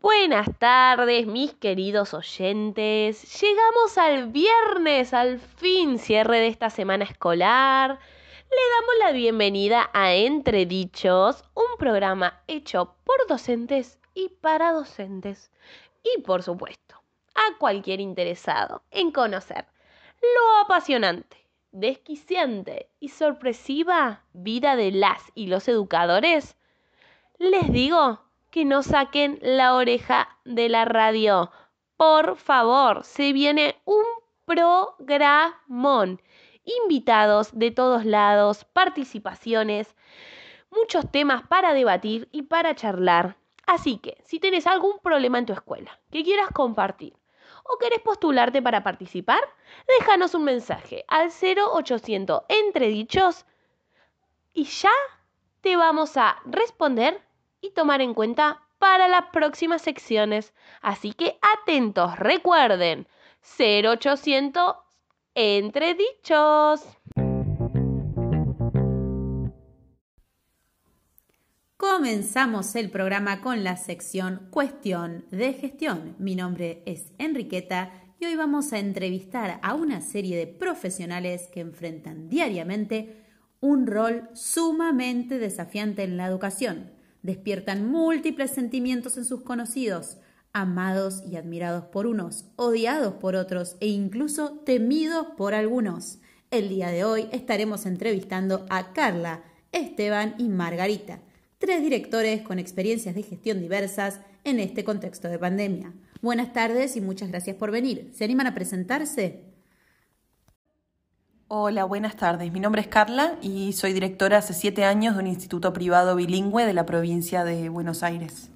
Buenas 0.00 0.56
tardes, 0.60 1.26
mis 1.26 1.54
queridos 1.54 2.14
oyentes. 2.14 3.40
Llegamos 3.40 3.98
al 3.98 4.28
viernes, 4.28 5.12
al 5.12 5.40
fin, 5.40 5.98
cierre 5.98 6.38
de 6.38 6.46
esta 6.46 6.70
semana 6.70 7.02
escolar. 7.02 7.90
Le 7.90 8.56
damos 8.76 8.94
la 9.00 9.10
bienvenida 9.10 9.90
a 9.92 10.14
Entredichos, 10.14 11.42
un 11.52 11.76
programa 11.80 12.40
hecho 12.46 12.94
por 13.02 13.16
docentes 13.26 13.98
y 14.14 14.28
para 14.28 14.70
docentes. 14.70 15.50
Y 16.04 16.20
por 16.22 16.44
supuesto, 16.44 17.02
a 17.34 17.58
cualquier 17.58 17.98
interesado 17.98 18.84
en 18.92 19.10
conocer 19.10 19.66
lo 20.22 20.64
apasionante, 20.64 21.44
desquiciante 21.72 22.88
y 23.00 23.08
sorpresiva 23.08 24.22
vida 24.32 24.76
de 24.76 24.92
las 24.92 25.22
y 25.34 25.48
los 25.48 25.66
educadores. 25.66 26.56
Les 27.40 27.72
digo 27.72 28.27
que 28.58 28.64
no 28.64 28.82
saquen 28.82 29.38
la 29.40 29.76
oreja 29.76 30.36
de 30.44 30.68
la 30.68 30.84
radio. 30.84 31.52
Por 31.96 32.34
favor, 32.34 33.04
se 33.04 33.32
viene 33.32 33.80
un 33.84 34.02
programón. 34.46 36.20
Invitados 36.64 37.56
de 37.56 37.70
todos 37.70 38.04
lados, 38.04 38.64
participaciones, 38.64 39.94
muchos 40.70 41.08
temas 41.12 41.46
para 41.46 41.72
debatir 41.72 42.28
y 42.32 42.42
para 42.42 42.74
charlar. 42.74 43.36
Así 43.64 43.98
que, 43.98 44.18
si 44.24 44.40
tienes 44.40 44.66
algún 44.66 44.98
problema 44.98 45.38
en 45.38 45.46
tu 45.46 45.52
escuela 45.52 45.96
que 46.10 46.24
quieras 46.24 46.50
compartir 46.50 47.14
o 47.62 47.78
querés 47.78 48.00
postularte 48.00 48.60
para 48.60 48.82
participar, 48.82 49.42
déjanos 49.86 50.34
un 50.34 50.42
mensaje 50.42 51.04
al 51.06 51.30
0800 51.30 52.42
entredichos 52.48 53.46
y 54.52 54.64
ya 54.64 54.90
te 55.60 55.76
vamos 55.76 56.16
a 56.16 56.38
responder 56.44 57.27
y 57.60 57.70
tomar 57.70 58.00
en 58.00 58.14
cuenta 58.14 58.62
para 58.78 59.08
las 59.08 59.26
próximas 59.32 59.82
secciones. 59.82 60.54
Así 60.80 61.12
que 61.12 61.38
atentos, 61.62 62.18
recuerden, 62.18 63.06
0800 63.58 64.76
entre 65.34 65.94
dichos. 65.94 66.84
Comenzamos 71.76 72.74
el 72.74 72.90
programa 72.90 73.40
con 73.40 73.62
la 73.62 73.76
sección 73.76 74.48
Cuestión 74.50 75.26
de 75.30 75.52
Gestión. 75.52 76.16
Mi 76.18 76.34
nombre 76.34 76.82
es 76.86 77.12
Enriqueta 77.18 77.92
y 78.18 78.26
hoy 78.26 78.34
vamos 78.34 78.72
a 78.72 78.78
entrevistar 78.78 79.60
a 79.62 79.74
una 79.74 80.00
serie 80.00 80.36
de 80.36 80.48
profesionales 80.48 81.48
que 81.52 81.60
enfrentan 81.60 82.28
diariamente 82.28 83.24
un 83.60 83.86
rol 83.86 84.28
sumamente 84.34 85.38
desafiante 85.38 86.02
en 86.02 86.16
la 86.16 86.26
educación 86.26 86.97
despiertan 87.22 87.86
múltiples 87.86 88.50
sentimientos 88.50 89.16
en 89.16 89.24
sus 89.24 89.42
conocidos, 89.42 90.18
amados 90.52 91.22
y 91.26 91.36
admirados 91.36 91.84
por 91.84 92.06
unos, 92.06 92.46
odiados 92.56 93.14
por 93.14 93.36
otros 93.36 93.76
e 93.80 93.88
incluso 93.88 94.60
temidos 94.64 95.28
por 95.36 95.54
algunos. 95.54 96.18
El 96.50 96.68
día 96.68 96.88
de 96.88 97.04
hoy 97.04 97.28
estaremos 97.32 97.86
entrevistando 97.86 98.66
a 98.70 98.92
Carla, 98.92 99.42
Esteban 99.72 100.34
y 100.38 100.48
Margarita, 100.48 101.20
tres 101.58 101.82
directores 101.82 102.42
con 102.42 102.58
experiencias 102.58 103.14
de 103.14 103.22
gestión 103.22 103.60
diversas 103.60 104.20
en 104.44 104.60
este 104.60 104.84
contexto 104.84 105.28
de 105.28 105.38
pandemia. 105.38 105.92
Buenas 106.22 106.52
tardes 106.52 106.96
y 106.96 107.00
muchas 107.00 107.28
gracias 107.28 107.56
por 107.56 107.70
venir. 107.70 108.10
¿Se 108.14 108.24
animan 108.24 108.46
a 108.46 108.54
presentarse? 108.54 109.47
Hola, 111.50 111.84
buenas 111.84 112.14
tardes. 112.14 112.52
Mi 112.52 112.60
nombre 112.60 112.82
es 112.82 112.88
Carla 112.88 113.38
y 113.40 113.72
soy 113.72 113.94
directora 113.94 114.36
hace 114.36 114.52
siete 114.52 114.84
años 114.84 115.14
de 115.14 115.22
un 115.22 115.26
instituto 115.26 115.72
privado 115.72 116.14
bilingüe 116.14 116.66
de 116.66 116.74
la 116.74 116.84
provincia 116.84 117.42
de 117.42 117.70
Buenos 117.70 118.02
Aires. 118.02 118.50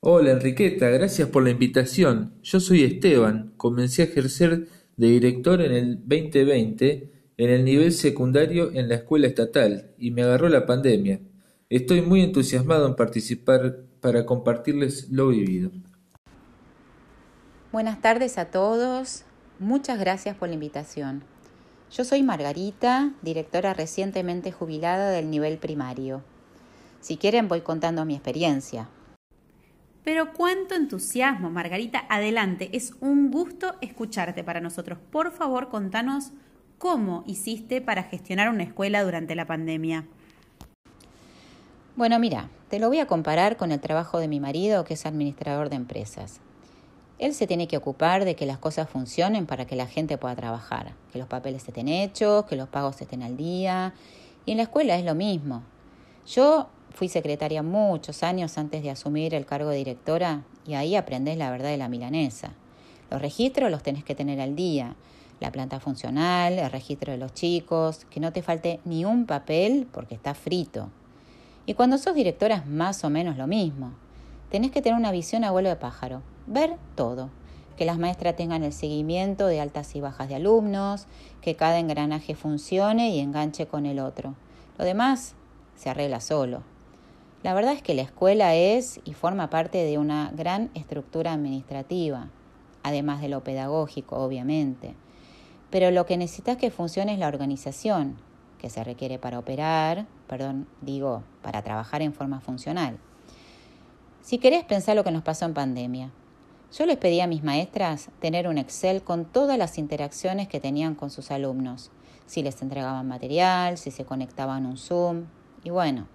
Hola 0.00 0.30
Enriqueta, 0.30 0.88
gracias 0.88 1.28
por 1.28 1.42
la 1.44 1.50
invitación. 1.50 2.32
Yo 2.42 2.60
soy 2.60 2.82
Esteban, 2.82 3.52
comencé 3.58 4.00
a 4.00 4.04
ejercer 4.06 4.68
de 4.96 5.08
director 5.08 5.60
en 5.60 5.72
el 5.72 5.98
2020 5.98 7.10
en 7.36 7.50
el 7.50 7.62
nivel 7.62 7.92
secundario 7.92 8.72
en 8.72 8.88
la 8.88 8.94
escuela 8.94 9.26
estatal 9.26 9.90
y 9.98 10.12
me 10.12 10.22
agarró 10.22 10.48
la 10.48 10.64
pandemia. 10.64 11.20
Estoy 11.68 12.00
muy 12.00 12.22
entusiasmado 12.22 12.86
en 12.86 12.96
participar 12.96 13.80
para 14.00 14.24
compartirles 14.24 15.10
lo 15.10 15.28
vivido. 15.28 15.70
Buenas 17.70 18.00
tardes 18.00 18.38
a 18.38 18.46
todos. 18.46 19.26
Muchas 19.60 19.98
gracias 19.98 20.36
por 20.36 20.48
la 20.48 20.54
invitación. 20.54 21.24
Yo 21.90 22.04
soy 22.04 22.22
Margarita, 22.22 23.12
directora 23.22 23.74
recientemente 23.74 24.52
jubilada 24.52 25.10
del 25.10 25.30
nivel 25.30 25.58
primario. 25.58 26.22
Si 27.00 27.16
quieren 27.16 27.48
voy 27.48 27.62
contando 27.62 28.04
mi 28.04 28.14
experiencia. 28.14 28.88
Pero 30.04 30.32
cuánto 30.32 30.76
entusiasmo, 30.76 31.50
Margarita. 31.50 32.04
Adelante, 32.08 32.70
es 32.72 32.94
un 33.00 33.32
gusto 33.32 33.74
escucharte 33.80 34.44
para 34.44 34.60
nosotros. 34.60 34.98
Por 35.10 35.32
favor, 35.32 35.70
contanos 35.70 36.30
cómo 36.78 37.24
hiciste 37.26 37.80
para 37.80 38.04
gestionar 38.04 38.50
una 38.50 38.62
escuela 38.62 39.02
durante 39.02 39.34
la 39.34 39.46
pandemia. 39.46 40.06
Bueno, 41.96 42.20
mira, 42.20 42.48
te 42.68 42.78
lo 42.78 42.88
voy 42.88 43.00
a 43.00 43.06
comparar 43.06 43.56
con 43.56 43.72
el 43.72 43.80
trabajo 43.80 44.20
de 44.20 44.28
mi 44.28 44.38
marido, 44.38 44.84
que 44.84 44.94
es 44.94 45.04
administrador 45.04 45.68
de 45.68 45.76
empresas. 45.76 46.40
Él 47.18 47.34
se 47.34 47.48
tiene 47.48 47.66
que 47.66 47.76
ocupar 47.76 48.24
de 48.24 48.36
que 48.36 48.46
las 48.46 48.58
cosas 48.58 48.88
funcionen 48.88 49.46
para 49.46 49.66
que 49.66 49.74
la 49.74 49.88
gente 49.88 50.18
pueda 50.18 50.36
trabajar, 50.36 50.92
que 51.12 51.18
los 51.18 51.26
papeles 51.26 51.66
estén 51.66 51.88
hechos, 51.88 52.44
que 52.44 52.54
los 52.54 52.68
pagos 52.68 53.00
estén 53.00 53.24
al 53.24 53.36
día. 53.36 53.92
Y 54.46 54.52
en 54.52 54.58
la 54.58 54.62
escuela 54.64 54.96
es 54.96 55.04
lo 55.04 55.16
mismo. 55.16 55.62
Yo 56.26 56.68
fui 56.94 57.08
secretaria 57.08 57.64
muchos 57.64 58.22
años 58.22 58.56
antes 58.56 58.84
de 58.84 58.90
asumir 58.90 59.34
el 59.34 59.46
cargo 59.46 59.70
de 59.70 59.78
directora 59.78 60.44
y 60.64 60.74
ahí 60.74 60.94
aprendés 60.94 61.36
la 61.36 61.50
verdad 61.50 61.70
de 61.70 61.76
la 61.76 61.88
milanesa. 61.88 62.52
Los 63.10 63.20
registros 63.20 63.70
los 63.70 63.82
tenés 63.82 64.04
que 64.04 64.14
tener 64.14 64.40
al 64.40 64.54
día. 64.54 64.94
La 65.40 65.50
planta 65.50 65.80
funcional, 65.80 66.58
el 66.58 66.70
registro 66.70 67.12
de 67.12 67.18
los 67.18 67.34
chicos, 67.34 68.04
que 68.10 68.20
no 68.20 68.32
te 68.32 68.42
falte 68.42 68.78
ni 68.84 69.04
un 69.04 69.26
papel 69.26 69.88
porque 69.90 70.14
está 70.14 70.34
frito. 70.34 70.88
Y 71.66 71.74
cuando 71.74 71.98
sos 71.98 72.14
directora 72.14 72.56
es 72.56 72.66
más 72.66 73.02
o 73.02 73.10
menos 73.10 73.36
lo 73.36 73.48
mismo. 73.48 73.92
Tenés 74.50 74.70
que 74.70 74.82
tener 74.82 74.98
una 74.98 75.10
visión 75.10 75.42
a 75.42 75.50
vuelo 75.50 75.68
de 75.68 75.76
pájaro 75.76 76.22
ver 76.48 76.76
todo. 76.94 77.30
Que 77.76 77.84
las 77.84 77.98
maestras 77.98 78.34
tengan 78.34 78.64
el 78.64 78.72
seguimiento 78.72 79.46
de 79.46 79.60
altas 79.60 79.94
y 79.94 80.00
bajas 80.00 80.28
de 80.28 80.34
alumnos, 80.34 81.06
que 81.40 81.54
cada 81.54 81.78
engranaje 81.78 82.34
funcione 82.34 83.10
y 83.10 83.20
enganche 83.20 83.66
con 83.66 83.86
el 83.86 84.00
otro. 84.00 84.34
Lo 84.78 84.84
demás 84.84 85.34
se 85.76 85.90
arregla 85.90 86.20
solo. 86.20 86.62
La 87.44 87.54
verdad 87.54 87.72
es 87.72 87.82
que 87.82 87.94
la 87.94 88.02
escuela 88.02 88.56
es 88.56 89.00
y 89.04 89.14
forma 89.14 89.48
parte 89.48 89.84
de 89.84 89.96
una 89.96 90.32
gran 90.34 90.70
estructura 90.74 91.32
administrativa, 91.32 92.30
además 92.82 93.20
de 93.20 93.28
lo 93.28 93.44
pedagógico, 93.44 94.16
obviamente. 94.16 94.94
Pero 95.70 95.92
lo 95.92 96.04
que 96.04 96.16
necesitas 96.16 96.56
que 96.56 96.72
funcione 96.72 97.12
es 97.12 97.18
la 97.20 97.28
organización, 97.28 98.16
que 98.58 98.70
se 98.70 98.82
requiere 98.82 99.20
para 99.20 99.38
operar, 99.38 100.06
perdón, 100.26 100.66
digo, 100.80 101.22
para 101.42 101.62
trabajar 101.62 102.02
en 102.02 102.12
forma 102.12 102.40
funcional. 102.40 102.98
Si 104.20 104.38
querés 104.38 104.64
pensar 104.64 104.96
lo 104.96 105.04
que 105.04 105.12
nos 105.12 105.22
pasó 105.22 105.44
en 105.44 105.54
pandemia, 105.54 106.10
yo 106.76 106.84
les 106.84 106.98
pedí 106.98 107.20
a 107.20 107.26
mis 107.26 107.42
maestras 107.42 108.10
tener 108.20 108.46
un 108.46 108.58
Excel 108.58 109.02
con 109.02 109.24
todas 109.24 109.56
las 109.56 109.78
interacciones 109.78 110.48
que 110.48 110.60
tenían 110.60 110.94
con 110.94 111.10
sus 111.10 111.30
alumnos, 111.30 111.90
si 112.26 112.42
les 112.42 112.60
entregaban 112.60 113.08
material, 113.08 113.78
si 113.78 113.90
se 113.90 114.04
conectaban 114.04 114.66
un 114.66 114.76
Zoom. 114.76 115.24
Y 115.64 115.70
bueno, 115.70 116.08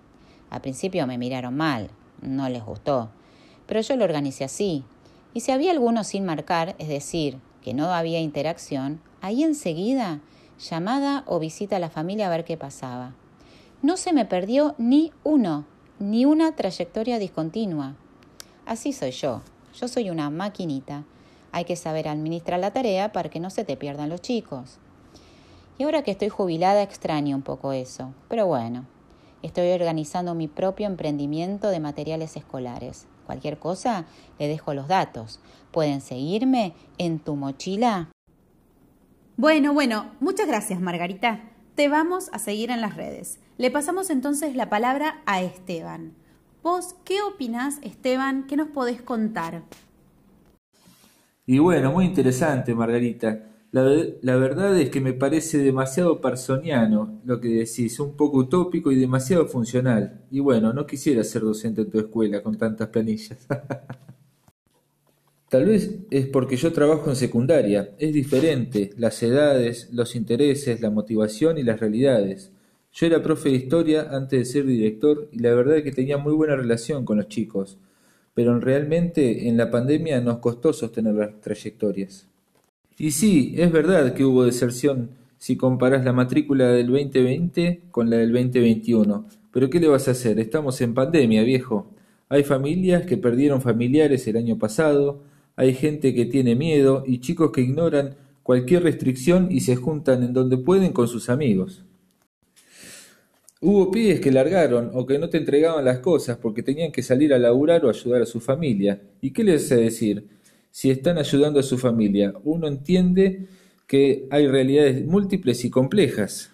al 0.51 0.61
principio 0.61 1.07
me 1.07 1.17
miraron 1.17 1.55
mal, 1.55 1.89
no 2.21 2.47
les 2.49 2.63
gustó, 2.63 3.09
pero 3.65 3.81
yo 3.81 3.95
lo 3.95 4.05
organicé 4.05 4.43
así. 4.43 4.83
Y 5.33 5.39
si 5.39 5.51
había 5.51 5.71
alguno 5.71 6.03
sin 6.03 6.25
marcar, 6.25 6.75
es 6.77 6.87
decir, 6.87 7.39
que 7.63 7.73
no 7.73 7.91
había 7.91 8.19
interacción, 8.19 9.01
ahí 9.21 9.43
enseguida 9.43 10.19
llamada 10.59 11.23
o 11.25 11.39
visita 11.39 11.77
a 11.77 11.79
la 11.79 11.89
familia 11.89 12.27
a 12.27 12.29
ver 12.29 12.45
qué 12.45 12.57
pasaba. 12.57 13.15
No 13.81 13.97
se 13.97 14.13
me 14.13 14.25
perdió 14.25 14.75
ni 14.77 15.11
uno, 15.23 15.65
ni 15.97 16.25
una 16.25 16.55
trayectoria 16.55 17.17
discontinua. 17.17 17.95
Así 18.65 18.93
soy 18.93 19.11
yo, 19.11 19.41
yo 19.73 19.87
soy 19.87 20.09
una 20.09 20.29
maquinita. 20.29 21.03
Hay 21.51 21.65
que 21.65 21.75
saber 21.75 22.07
administrar 22.07 22.59
la 22.59 22.71
tarea 22.71 23.11
para 23.11 23.29
que 23.29 23.39
no 23.39 23.49
se 23.49 23.63
te 23.63 23.77
pierdan 23.77 24.09
los 24.09 24.21
chicos. 24.21 24.79
Y 25.77 25.83
ahora 25.83 26.03
que 26.03 26.11
estoy 26.11 26.29
jubilada 26.29 26.83
extraño 26.83 27.35
un 27.35 27.41
poco 27.41 27.73
eso. 27.73 28.13
Pero 28.29 28.45
bueno, 28.47 28.85
estoy 29.41 29.71
organizando 29.71 30.35
mi 30.35 30.47
propio 30.47 30.87
emprendimiento 30.87 31.69
de 31.69 31.79
materiales 31.79 32.35
escolares. 32.37 33.07
Cualquier 33.25 33.57
cosa, 33.57 34.05
le 34.39 34.47
dejo 34.47 34.73
los 34.73 34.87
datos. 34.87 35.39
Pueden 35.71 36.01
seguirme 36.01 36.73
en 36.97 37.19
tu 37.19 37.35
mochila. 37.35 38.09
Bueno, 39.37 39.73
bueno, 39.73 40.11
muchas 40.19 40.47
gracias 40.47 40.79
Margarita. 40.79 41.49
Te 41.75 41.87
vamos 41.87 42.29
a 42.33 42.39
seguir 42.39 42.69
en 42.69 42.81
las 42.81 42.95
redes. 42.95 43.39
Le 43.57 43.71
pasamos 43.71 44.11
entonces 44.11 44.55
la 44.55 44.69
palabra 44.69 45.21
a 45.25 45.41
Esteban. 45.41 46.13
¿Vos 46.63 46.95
qué 47.03 47.21
opinás, 47.21 47.79
Esteban? 47.81 48.47
¿Qué 48.47 48.55
nos 48.55 48.69
podés 48.69 49.01
contar? 49.01 49.63
Y 51.45 51.59
bueno, 51.59 51.91
muy 51.91 52.05
interesante, 52.05 52.73
Margarita. 52.73 53.49
La, 53.71 54.37
verdad 54.37 54.79
es 54.79 54.89
que 54.89 55.01
me 55.01 55.11
parece 55.11 55.57
demasiado 55.57 56.21
personiano 56.21 57.19
lo 57.25 57.41
que 57.41 57.49
decís, 57.49 57.99
un 57.99 58.15
poco 58.15 58.37
utópico 58.37 58.93
y 58.93 58.95
demasiado 58.95 59.45
funcional. 59.47 60.21
Y 60.31 60.39
bueno, 60.39 60.71
no 60.71 60.87
quisiera 60.87 61.21
ser 61.25 61.41
docente 61.41 61.81
en 61.81 61.89
tu 61.89 61.99
escuela 61.99 62.41
con 62.41 62.57
tantas 62.57 62.87
planillas. 62.87 63.45
Tal 65.49 65.65
vez 65.65 65.99
es 66.11 66.27
porque 66.27 66.55
yo 66.55 66.71
trabajo 66.71 67.09
en 67.09 67.17
secundaria, 67.17 67.93
es 67.99 68.13
diferente, 68.13 68.91
las 68.97 69.21
edades, 69.21 69.89
los 69.91 70.15
intereses, 70.15 70.79
la 70.79 70.91
motivación 70.91 71.57
y 71.57 71.63
las 71.63 71.81
realidades. 71.81 72.52
Yo 72.93 73.07
era 73.07 73.23
profe 73.23 73.49
de 73.49 73.55
historia 73.55 74.09
antes 74.11 74.39
de 74.39 74.45
ser 74.45 74.65
director 74.67 75.27
y 75.31 75.39
la 75.39 75.55
verdad 75.55 75.77
es 75.77 75.83
que 75.83 75.91
tenía 75.91 76.19
muy 76.19 76.31
buena 76.33 76.55
relación 76.55 77.05
con 77.05 77.17
los 77.17 77.27
chicos, 77.27 77.79
pero 78.35 78.59
realmente 78.59 79.47
en 79.49 79.57
la 79.57 79.71
pandemia 79.71 80.21
nos 80.21 80.37
costó 80.37 80.73
sostener 80.73 81.15
las 81.15 81.41
trayectorias. 81.41 82.27
Y 82.99 83.09
sí, 83.09 83.55
es 83.57 83.71
verdad 83.71 84.13
que 84.13 84.23
hubo 84.23 84.45
deserción 84.45 85.09
si 85.39 85.57
comparas 85.57 86.05
la 86.05 86.13
matrícula 86.13 86.67
del 86.67 86.85
2020 86.87 87.81
con 87.89 88.11
la 88.11 88.17
del 88.17 88.31
2021. 88.31 89.25
Pero 89.51 89.71
¿qué 89.71 89.79
le 89.79 89.87
vas 89.87 90.07
a 90.07 90.11
hacer? 90.11 90.39
Estamos 90.39 90.79
en 90.81 90.93
pandemia, 90.93 91.41
viejo. 91.41 91.87
Hay 92.29 92.43
familias 92.43 93.07
que 93.07 93.17
perdieron 93.17 93.63
familiares 93.63 94.27
el 94.27 94.37
año 94.37 94.59
pasado, 94.59 95.23
hay 95.55 95.73
gente 95.73 96.13
que 96.13 96.25
tiene 96.25 96.55
miedo 96.55 97.03
y 97.07 97.21
chicos 97.21 97.49
que 97.51 97.61
ignoran 97.61 98.15
cualquier 98.43 98.83
restricción 98.83 99.47
y 99.51 99.61
se 99.61 99.75
juntan 99.75 100.21
en 100.21 100.33
donde 100.33 100.57
pueden 100.57 100.93
con 100.93 101.07
sus 101.07 101.29
amigos. 101.31 101.83
Hubo 103.63 103.89
pibes 103.89 104.19
que 104.19 104.31
largaron 104.31 104.91
o 104.93 105.05
que 105.05 105.17
no 105.17 105.29
te 105.29 105.37
entregaban 105.37 105.85
las 105.85 105.99
cosas 105.99 106.37
porque 106.37 106.61
tenían 106.61 106.91
que 106.91 107.01
salir 107.01 107.33
a 107.33 107.39
laburar 107.39 107.83
o 107.85 107.89
ayudar 107.89 108.21
a 108.21 108.25
su 108.25 108.39
familia. 108.39 109.01
¿Y 109.21 109.31
qué 109.31 109.43
les 109.43 109.63
hace 109.63 109.77
decir? 109.77 110.27
si 110.73 110.89
están 110.89 111.19
ayudando 111.19 111.59
a 111.59 111.63
su 111.63 111.77
familia. 111.77 112.33
Uno 112.43 112.67
entiende 112.67 113.45
que 113.85 114.27
hay 114.31 114.47
realidades 114.47 115.05
múltiples 115.05 115.63
y 115.65 115.69
complejas. 115.69 116.49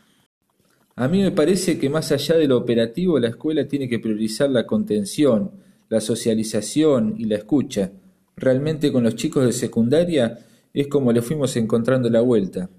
A 0.97 1.07
mí 1.07 1.21
me 1.21 1.31
parece 1.31 1.79
que 1.79 1.89
más 1.89 2.11
allá 2.11 2.35
de 2.35 2.50
lo 2.50 2.57
operativo, 2.57 3.17
la 3.17 3.29
escuela 3.29 3.65
tiene 3.65 3.88
que 3.88 3.97
priorizar 3.97 4.50
la 4.50 4.67
contención, 4.67 5.51
la 5.88 6.01
socialización 6.01 7.15
y 7.17 7.25
la 7.25 7.38
escucha. 7.38 7.94
Realmente 8.35 8.91
con 8.91 9.05
los 9.05 9.15
chicos 9.15 9.45
de 9.45 9.53
secundaria 9.53 10.39
es 10.73 10.88
como 10.88 11.13
le 11.13 11.21
fuimos 11.21 11.55
encontrando 11.55 12.09
la 12.09 12.19
vuelta, 12.19 12.69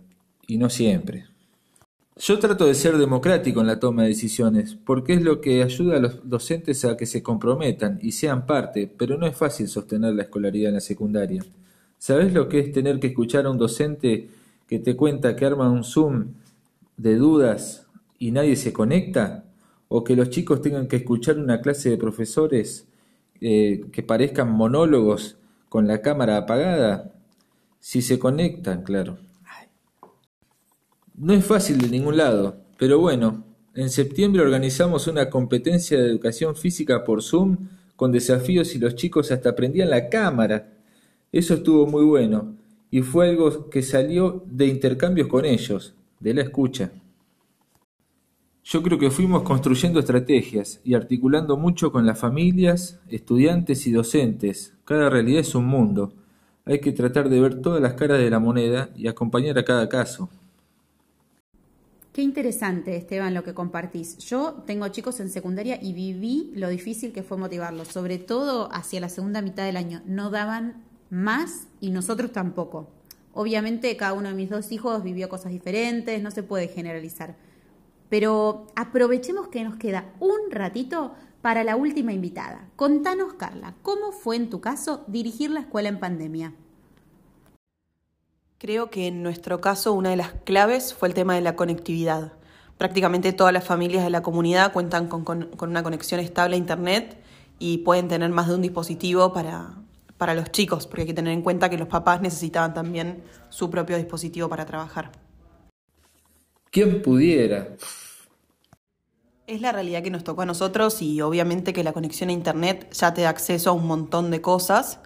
y 0.46 0.58
no 0.58 0.68
siempre. 0.68 1.29
Yo 2.16 2.38
trato 2.38 2.66
de 2.66 2.74
ser 2.74 2.98
democrático 2.98 3.60
en 3.60 3.66
la 3.66 3.80
toma 3.80 4.02
de 4.02 4.08
decisiones, 4.08 4.76
porque 4.84 5.14
es 5.14 5.22
lo 5.22 5.40
que 5.40 5.62
ayuda 5.62 5.96
a 5.96 6.00
los 6.00 6.28
docentes 6.28 6.84
a 6.84 6.96
que 6.96 7.06
se 7.06 7.22
comprometan 7.22 7.98
y 8.02 8.12
sean 8.12 8.46
parte, 8.46 8.92
pero 8.98 9.16
no 9.16 9.26
es 9.26 9.36
fácil 9.36 9.68
sostener 9.68 10.14
la 10.14 10.24
escolaridad 10.24 10.68
en 10.68 10.74
la 10.74 10.80
secundaria. 10.80 11.42
¿Sabes 11.98 12.34
lo 12.34 12.48
que 12.48 12.58
es 12.58 12.72
tener 12.72 13.00
que 13.00 13.08
escuchar 13.08 13.46
a 13.46 13.50
un 13.50 13.58
docente 13.58 14.28
que 14.66 14.78
te 14.78 14.96
cuenta 14.96 15.34
que 15.36 15.46
arma 15.46 15.70
un 15.70 15.84
Zoom 15.84 16.34
de 16.96 17.16
dudas 17.16 17.86
y 18.18 18.32
nadie 18.32 18.56
se 18.56 18.72
conecta? 18.72 19.44
¿O 19.88 20.04
que 20.04 20.16
los 20.16 20.30
chicos 20.30 20.62
tengan 20.62 20.88
que 20.88 20.96
escuchar 20.96 21.38
una 21.38 21.60
clase 21.60 21.90
de 21.90 21.96
profesores 21.96 22.86
eh, 23.40 23.82
que 23.92 24.02
parezcan 24.02 24.50
monólogos 24.50 25.36
con 25.68 25.86
la 25.86 26.02
cámara 26.02 26.36
apagada? 26.36 27.12
Si 27.80 28.02
se 28.02 28.18
conectan, 28.18 28.82
claro. 28.82 29.18
No 31.22 31.34
es 31.34 31.44
fácil 31.44 31.76
de 31.76 31.90
ningún 31.90 32.16
lado, 32.16 32.56
pero 32.78 32.98
bueno, 32.98 33.44
en 33.74 33.90
septiembre 33.90 34.40
organizamos 34.40 35.06
una 35.06 35.28
competencia 35.28 36.00
de 36.00 36.06
educación 36.08 36.56
física 36.56 37.04
por 37.04 37.22
Zoom 37.22 37.68
con 37.94 38.10
desafíos 38.10 38.74
y 38.74 38.78
los 38.78 38.94
chicos 38.94 39.30
hasta 39.30 39.50
aprendían 39.50 39.90
la 39.90 40.08
cámara. 40.08 40.72
Eso 41.30 41.52
estuvo 41.52 41.86
muy 41.86 42.06
bueno 42.06 42.54
y 42.90 43.02
fue 43.02 43.28
algo 43.28 43.68
que 43.68 43.82
salió 43.82 44.42
de 44.46 44.68
intercambios 44.68 45.28
con 45.28 45.44
ellos, 45.44 45.94
de 46.20 46.32
la 46.32 46.40
escucha. 46.40 46.90
Yo 48.64 48.82
creo 48.82 48.98
que 48.98 49.10
fuimos 49.10 49.42
construyendo 49.42 50.00
estrategias 50.00 50.80
y 50.84 50.94
articulando 50.94 51.58
mucho 51.58 51.92
con 51.92 52.06
las 52.06 52.18
familias, 52.18 52.98
estudiantes 53.10 53.86
y 53.86 53.92
docentes. 53.92 54.72
Cada 54.86 55.10
realidad 55.10 55.40
es 55.40 55.54
un 55.54 55.66
mundo. 55.66 56.14
Hay 56.64 56.80
que 56.80 56.92
tratar 56.92 57.28
de 57.28 57.42
ver 57.42 57.60
todas 57.60 57.82
las 57.82 57.92
caras 57.92 58.20
de 58.20 58.30
la 58.30 58.38
moneda 58.38 58.88
y 58.96 59.06
acompañar 59.06 59.58
a 59.58 59.66
cada 59.66 59.86
caso. 59.86 60.30
Qué 62.12 62.22
interesante, 62.22 62.96
Esteban, 62.96 63.34
lo 63.34 63.44
que 63.44 63.54
compartís. 63.54 64.18
Yo 64.18 64.64
tengo 64.66 64.88
chicos 64.88 65.20
en 65.20 65.30
secundaria 65.30 65.78
y 65.80 65.92
viví 65.92 66.50
lo 66.56 66.68
difícil 66.68 67.12
que 67.12 67.22
fue 67.22 67.38
motivarlos, 67.38 67.86
sobre 67.86 68.18
todo 68.18 68.68
hacia 68.72 68.98
la 68.98 69.08
segunda 69.08 69.42
mitad 69.42 69.64
del 69.64 69.76
año. 69.76 70.02
No 70.06 70.30
daban 70.30 70.82
más 71.08 71.68
y 71.80 71.90
nosotros 71.90 72.32
tampoco. 72.32 72.90
Obviamente 73.32 73.96
cada 73.96 74.14
uno 74.14 74.28
de 74.28 74.34
mis 74.34 74.50
dos 74.50 74.72
hijos 74.72 75.04
vivió 75.04 75.28
cosas 75.28 75.52
diferentes, 75.52 76.20
no 76.20 76.32
se 76.32 76.42
puede 76.42 76.66
generalizar. 76.66 77.36
Pero 78.08 78.66
aprovechemos 78.74 79.46
que 79.46 79.62
nos 79.62 79.76
queda 79.76 80.12
un 80.18 80.50
ratito 80.50 81.14
para 81.42 81.62
la 81.62 81.76
última 81.76 82.12
invitada. 82.12 82.68
Contanos, 82.74 83.34
Carla, 83.34 83.76
¿cómo 83.82 84.10
fue 84.10 84.34
en 84.34 84.50
tu 84.50 84.60
caso 84.60 85.04
dirigir 85.06 85.52
la 85.52 85.60
escuela 85.60 85.88
en 85.88 86.00
pandemia? 86.00 86.54
Creo 88.60 88.90
que 88.90 89.06
en 89.06 89.22
nuestro 89.22 89.62
caso 89.62 89.94
una 89.94 90.10
de 90.10 90.16
las 90.16 90.32
claves 90.44 90.92
fue 90.92 91.08
el 91.08 91.14
tema 91.14 91.34
de 91.34 91.40
la 91.40 91.56
conectividad. 91.56 92.34
Prácticamente 92.76 93.32
todas 93.32 93.54
las 93.54 93.64
familias 93.64 94.04
de 94.04 94.10
la 94.10 94.20
comunidad 94.20 94.74
cuentan 94.74 95.08
con, 95.08 95.48
una 95.58 95.82
conexión 95.82 96.20
estable 96.20 96.56
a 96.56 96.58
Internet 96.58 97.16
y 97.58 97.78
pueden 97.78 98.08
tener 98.08 98.28
más 98.28 98.48
de 98.48 98.56
un 98.56 98.60
dispositivo 98.60 99.32
para, 99.32 99.76
para 100.18 100.34
los 100.34 100.52
chicos, 100.52 100.86
porque 100.86 101.00
hay 101.00 101.06
que 101.06 101.14
tener 101.14 101.32
en 101.32 101.40
cuenta 101.40 101.70
que 101.70 101.78
los 101.78 101.88
papás 101.88 102.20
necesitaban 102.20 102.74
también 102.74 103.24
su 103.48 103.70
propio 103.70 103.96
dispositivo 103.96 104.50
para 104.50 104.66
trabajar. 104.66 105.10
¿Quién 106.70 107.00
pudiera? 107.00 107.76
Es 109.46 109.62
la 109.62 109.72
realidad 109.72 110.02
que 110.02 110.10
nos 110.10 110.22
tocó 110.22 110.42
a 110.42 110.46
nosotros 110.46 111.00
y 111.00 111.22
obviamente 111.22 111.72
que 111.72 111.82
la 111.82 111.94
conexión 111.94 112.28
a 112.28 112.32
Internet 112.34 112.92
ya 112.92 113.14
te 113.14 113.22
da 113.22 113.30
acceso 113.30 113.70
a 113.70 113.72
un 113.72 113.86
montón 113.86 114.30
de 114.30 114.42
cosas, 114.42 114.98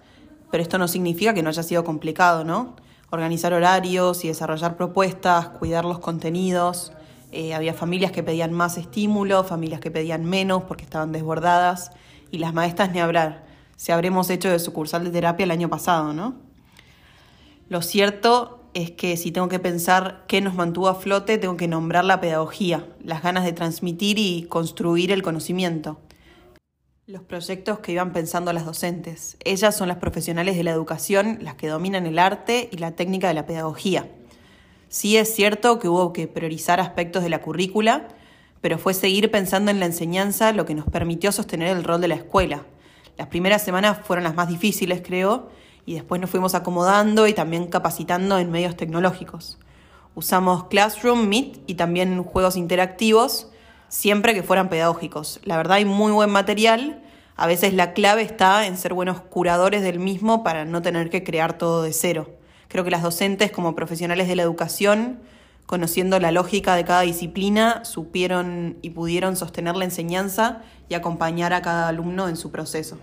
pero 0.51 0.61
esto 0.61 0.77
no 0.77 0.89
significa 0.89 1.33
que 1.33 1.41
no 1.41 1.47
haya 1.47 1.63
sido 1.63 1.85
complicado, 1.85 2.43
¿no? 2.43 2.83
Organizar 3.09 3.53
horarios 3.53 4.25
y 4.25 4.27
desarrollar 4.27 4.77
propuestas, 4.77 5.49
cuidar 5.49 5.85
los 5.85 5.99
contenidos. 5.99 6.91
Eh, 7.31 7.53
había 7.53 7.73
familias 7.73 8.11
que 8.11 8.23
pedían 8.23 8.53
más 8.53 8.77
estímulo, 8.77 9.43
familias 9.43 9.81
que 9.81 9.91
pedían 9.91 10.25
menos 10.25 10.63
porque 10.63 10.83
estaban 10.83 11.11
desbordadas 11.11 11.91
y 12.31 12.37
las 12.37 12.53
maestras 12.53 12.91
ni 12.91 12.99
hablar. 12.99 13.45
Se 13.75 13.91
habremos 13.91 14.29
hecho 14.29 14.49
de 14.49 14.59
sucursal 14.59 15.03
de 15.03 15.11
terapia 15.11 15.43
el 15.43 15.51
año 15.51 15.69
pasado, 15.69 16.13
¿no? 16.13 16.35
Lo 17.67 17.81
cierto 17.81 18.63
es 18.73 18.91
que 18.91 19.17
si 19.17 19.31
tengo 19.31 19.47
que 19.47 19.59
pensar 19.59 20.23
qué 20.27 20.41
nos 20.41 20.53
mantuvo 20.53 20.89
a 20.89 20.95
flote, 20.95 21.37
tengo 21.37 21.57
que 21.57 21.67
nombrar 21.67 22.05
la 22.05 22.19
pedagogía, 22.19 22.87
las 23.03 23.23
ganas 23.23 23.43
de 23.43 23.53
transmitir 23.53 24.19
y 24.19 24.43
construir 24.43 25.11
el 25.11 25.23
conocimiento. 25.23 25.97
Los 27.07 27.21
proyectos 27.21 27.77
que 27.81 27.91
iban 27.91 28.13
pensando 28.13 28.51
las 28.51 28.65
docentes. 28.65 29.37
Ellas 29.43 29.77
son 29.77 29.87
las 29.87 29.97
profesionales 29.97 30.57
de 30.57 30.63
la 30.63 30.71
educación, 30.71 31.37
las 31.39 31.53
que 31.53 31.67
dominan 31.67 32.07
el 32.07 32.17
arte 32.17 32.67
y 32.71 32.77
la 32.77 32.93
técnica 32.95 33.27
de 33.27 33.35
la 33.35 33.45
pedagogía. 33.45 34.09
Sí 34.89 35.15
es 35.15 35.31
cierto 35.31 35.77
que 35.77 35.87
hubo 35.87 36.13
que 36.13 36.27
priorizar 36.27 36.79
aspectos 36.79 37.21
de 37.21 37.29
la 37.29 37.43
currícula, 37.43 38.07
pero 38.59 38.79
fue 38.79 38.95
seguir 38.95 39.29
pensando 39.29 39.69
en 39.69 39.79
la 39.79 39.85
enseñanza 39.85 40.51
lo 40.51 40.65
que 40.65 40.73
nos 40.73 40.89
permitió 40.89 41.31
sostener 41.31 41.77
el 41.77 41.83
rol 41.83 42.01
de 42.01 42.07
la 42.07 42.15
escuela. 42.15 42.63
Las 43.19 43.27
primeras 43.27 43.61
semanas 43.61 43.99
fueron 44.03 44.23
las 44.23 44.33
más 44.33 44.47
difíciles, 44.47 45.03
creo, 45.05 45.49
y 45.85 45.93
después 45.93 46.19
nos 46.19 46.31
fuimos 46.31 46.55
acomodando 46.55 47.27
y 47.27 47.33
también 47.33 47.67
capacitando 47.67 48.39
en 48.39 48.49
medios 48.49 48.75
tecnológicos. 48.75 49.59
Usamos 50.15 50.69
Classroom, 50.69 51.27
Meet 51.27 51.59
y 51.67 51.75
también 51.75 52.23
juegos 52.23 52.57
interactivos 52.57 53.51
siempre 53.95 54.33
que 54.33 54.43
fueran 54.43 54.67
pedagógicos. 54.67 55.39
La 55.45 55.55
verdad 55.55 55.77
hay 55.77 55.85
muy 55.85 56.11
buen 56.11 56.29
material, 56.29 57.01
a 57.37 57.47
veces 57.47 57.73
la 57.73 57.93
clave 57.93 58.23
está 58.23 58.67
en 58.67 58.77
ser 58.77 58.93
buenos 58.93 59.21
curadores 59.21 59.83
del 59.83 59.99
mismo 59.99 60.43
para 60.43 60.65
no 60.65 60.81
tener 60.81 61.09
que 61.09 61.23
crear 61.23 61.57
todo 61.57 61.81
de 61.81 61.93
cero. 61.93 62.29
Creo 62.67 62.83
que 62.83 62.91
las 62.91 63.03
docentes 63.03 63.51
como 63.51 63.73
profesionales 63.73 64.27
de 64.27 64.35
la 64.35 64.43
educación, 64.43 65.21
conociendo 65.65 66.19
la 66.19 66.33
lógica 66.33 66.75
de 66.75 66.83
cada 66.83 67.01
disciplina, 67.01 67.85
supieron 67.85 68.77
y 68.81 68.89
pudieron 68.89 69.37
sostener 69.37 69.77
la 69.77 69.85
enseñanza 69.85 70.61
y 70.89 70.95
acompañar 70.95 71.53
a 71.53 71.61
cada 71.61 71.87
alumno 71.87 72.27
en 72.27 72.35
su 72.35 72.51
proceso. 72.51 72.97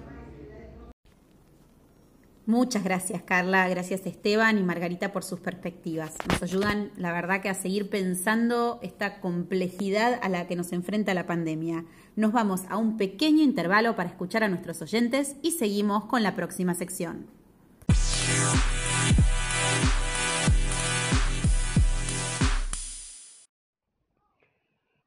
Muchas 2.45 2.83
gracias 2.83 3.23
Carla, 3.23 3.69
gracias 3.69 4.05
Esteban 4.05 4.59
y 4.59 4.65
Margarita 4.65 5.13
por 5.13 5.23
sus 5.23 5.39
perspectivas. 5.39 6.17
Nos 6.29 6.43
ayudan, 6.43 6.91
la 6.97 7.13
verdad, 7.13 7.41
que 7.41 7.49
a 7.49 7.55
seguir 7.55 7.89
pensando 7.89 8.81
esta 8.83 9.21
complejidad 9.21 10.19
a 10.21 10.29
la 10.29 10.49
que 10.49 10.57
nos 10.57 10.73
enfrenta 10.73 11.15
la 11.15 11.25
pandemia. 11.25 11.85
Nos 12.17 12.33
vamos 12.33 12.63
a 12.69 12.79
un 12.79 12.97
pequeño 12.97 13.45
intervalo 13.45 13.95
para 13.95 14.09
escuchar 14.09 14.43
a 14.43 14.49
nuestros 14.49 14.83
oyentes 14.83 15.37
y 15.41 15.53
seguimos 15.53 16.07
con 16.07 16.25
la 16.25 16.35
próxima 16.35 16.75
sección. 16.75 17.29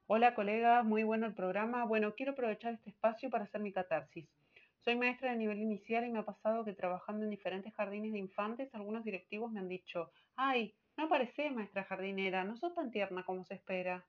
Hola 0.08 0.36
colegas, 0.36 0.86
muy 0.86 1.04
bueno 1.04 1.26
el 1.26 1.34
programa. 1.34 1.84
Bueno, 1.84 2.16
quiero 2.16 2.32
aprovechar 2.32 2.76
este 2.76 2.92
espacio 2.92 3.30
para 3.30 3.44
hacer 3.44 3.60
mi 3.60 3.74
catarsis. 3.74 4.26
Soy 4.86 4.96
maestra 4.98 5.32
de 5.32 5.38
nivel 5.38 5.58
inicial 5.58 6.06
y 6.06 6.12
me 6.12 6.20
ha 6.20 6.26
pasado 6.26 6.64
que 6.64 6.74
trabajando 6.74 7.24
en 7.24 7.32
diferentes 7.32 7.74
jardines 7.74 8.14
de 8.14 8.20
infantes, 8.20 8.70
algunos 8.76 9.04
directivos 9.04 9.52
me 9.52 9.60
han 9.60 9.68
dicho, 9.68 10.12
ay, 10.36 10.76
No 10.96 11.06
aparece, 11.06 11.50
maestra 11.50 11.86
jardinera, 11.86 12.44
no 12.44 12.56
sos 12.56 12.76
tan 12.76 12.92
tierna 12.92 13.26
como 13.26 13.44
se 13.46 13.56
espera. 13.56 14.08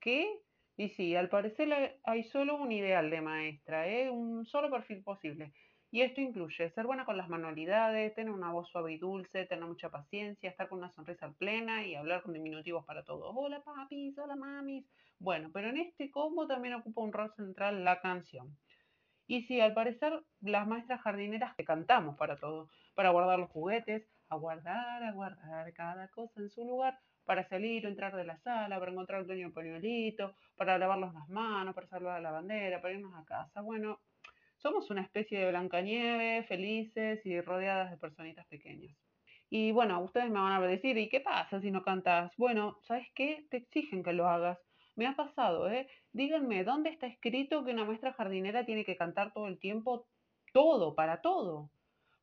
¿Qué? 0.00 0.42
Y 0.76 0.88
sí, 0.90 1.14
al 1.14 1.28
parecer 1.28 2.00
hay 2.02 2.24
solo 2.24 2.56
un 2.56 2.72
ideal 2.72 3.08
de 3.08 3.20
maestra, 3.20 3.88
¿eh? 3.88 4.10
un 4.10 4.44
solo 4.46 4.68
perfil 4.68 5.04
posible. 5.04 5.52
Y 5.92 6.00
esto 6.02 6.20
incluye 6.20 6.70
ser 6.70 6.86
buena 6.86 7.04
con 7.04 7.16
las 7.16 7.28
manualidades, 7.28 8.12
tener 8.16 8.32
una 8.32 8.50
voz 8.50 8.68
suave 8.68 8.94
y 8.94 8.98
dulce, 8.98 9.46
tener 9.46 9.64
mucha 9.64 9.90
paciencia, 9.90 10.50
estar 10.50 10.68
con 10.68 10.78
una 10.78 10.90
sonrisa 10.90 11.32
plena 11.34 11.86
y 11.86 11.94
hablar 11.94 12.22
con 12.22 12.32
diminutivos 12.32 12.84
para 12.84 13.04
todos. 13.04 13.32
Hola 13.36 13.62
papis, 13.62 14.18
hola 14.18 14.34
mamis. 14.34 14.86
Bueno, 15.20 15.50
pero 15.54 15.68
en 15.68 15.76
este 15.76 16.10
combo 16.10 16.48
también 16.48 16.74
ocupa 16.74 17.00
un 17.02 17.12
rol 17.12 17.32
central 17.36 17.84
la 17.84 18.00
canción. 18.00 18.58
Y 19.26 19.42
sí, 19.42 19.60
al 19.60 19.74
parecer 19.74 20.22
las 20.40 20.66
maestras 20.66 21.00
jardineras 21.02 21.54
que 21.56 21.64
cantamos 21.64 22.16
para 22.16 22.36
todo, 22.36 22.68
para 22.94 23.10
guardar 23.10 23.38
los 23.38 23.50
juguetes, 23.50 24.08
a 24.28 24.36
guardar, 24.36 25.02
a 25.02 25.12
guardar 25.12 25.72
cada 25.72 26.08
cosa 26.08 26.40
en 26.40 26.50
su 26.50 26.64
lugar, 26.64 26.98
para 27.24 27.44
salir 27.48 27.86
o 27.86 27.88
entrar 27.88 28.14
de 28.16 28.24
la 28.24 28.38
sala, 28.38 28.78
para 28.78 28.92
encontrar 28.92 29.20
el 29.20 29.26
dueño 29.26 29.52
pañuelito, 29.52 30.34
para 30.56 30.78
lavarnos 30.78 31.12
las 31.12 31.28
manos, 31.28 31.74
para 31.74 31.88
saludar 31.88 32.18
a 32.18 32.20
la 32.20 32.30
bandera, 32.30 32.80
para 32.80 32.94
irnos 32.94 33.14
a 33.14 33.24
casa. 33.24 33.60
Bueno, 33.62 34.00
somos 34.56 34.90
una 34.90 35.02
especie 35.02 35.38
de 35.40 35.50
Blancanieves, 35.50 36.46
felices 36.46 37.24
y 37.26 37.40
rodeadas 37.40 37.90
de 37.90 37.98
personitas 37.98 38.46
pequeñas. 38.46 38.96
Y 39.50 39.72
bueno, 39.72 40.00
ustedes 40.02 40.30
me 40.30 40.40
van 40.40 40.52
a 40.52 40.66
decir, 40.66 40.96
¿y 40.98 41.08
qué 41.08 41.20
pasa 41.20 41.60
si 41.60 41.70
no 41.70 41.82
cantas? 41.82 42.32
Bueno, 42.36 42.78
¿sabes 42.82 43.06
qué? 43.14 43.46
Te 43.50 43.58
exigen 43.58 44.02
que 44.02 44.12
lo 44.12 44.28
hagas. 44.28 44.58
Me 44.96 45.06
ha 45.06 45.14
pasado, 45.14 45.70
¿eh? 45.70 45.88
Díganme, 46.12 46.64
¿dónde 46.64 46.88
está 46.88 47.06
escrito 47.06 47.64
que 47.64 47.72
una 47.72 47.84
maestra 47.84 48.14
jardinera 48.14 48.64
tiene 48.64 48.84
que 48.84 48.96
cantar 48.96 49.32
todo 49.34 49.46
el 49.46 49.58
tiempo? 49.58 50.06
Todo, 50.54 50.94
para 50.94 51.20
todo. 51.20 51.70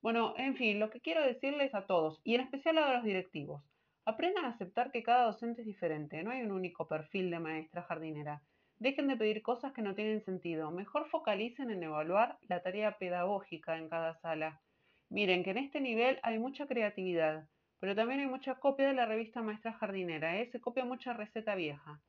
Bueno, 0.01 0.33
en 0.37 0.55
fin, 0.55 0.79
lo 0.79 0.89
que 0.89 0.99
quiero 0.99 1.23
decirles 1.23 1.75
a 1.75 1.85
todos, 1.85 2.19
y 2.23 2.33
en 2.33 2.41
especial 2.41 2.79
a 2.79 2.93
los 2.95 3.03
directivos, 3.03 3.63
aprendan 4.05 4.45
a 4.45 4.49
aceptar 4.49 4.91
que 4.91 5.03
cada 5.03 5.25
docente 5.25 5.61
es 5.61 5.67
diferente, 5.67 6.23
no 6.23 6.31
hay 6.31 6.41
un 6.41 6.51
único 6.51 6.87
perfil 6.87 7.29
de 7.29 7.39
maestra 7.39 7.83
jardinera. 7.83 8.41
Dejen 8.79 9.07
de 9.07 9.17
pedir 9.17 9.43
cosas 9.43 9.71
que 9.71 9.83
no 9.83 9.93
tienen 9.93 10.25
sentido, 10.25 10.71
mejor 10.71 11.07
focalicen 11.09 11.69
en 11.69 11.83
evaluar 11.83 12.39
la 12.49 12.63
tarea 12.63 12.97
pedagógica 12.97 13.77
en 13.77 13.87
cada 13.87 14.15
sala. 14.15 14.61
Miren 15.09 15.43
que 15.43 15.51
en 15.51 15.59
este 15.59 15.79
nivel 15.79 16.19
hay 16.23 16.39
mucha 16.39 16.65
creatividad, 16.65 17.47
pero 17.79 17.95
también 17.95 18.21
hay 18.21 18.27
mucha 18.27 18.55
copia 18.55 18.87
de 18.87 18.95
la 18.95 19.05
revista 19.05 19.43
Maestra 19.43 19.73
Jardinera, 19.73 20.39
¿eh? 20.39 20.49
se 20.51 20.59
copia 20.59 20.85
mucha 20.85 21.13
receta 21.13 21.53
vieja. 21.53 22.01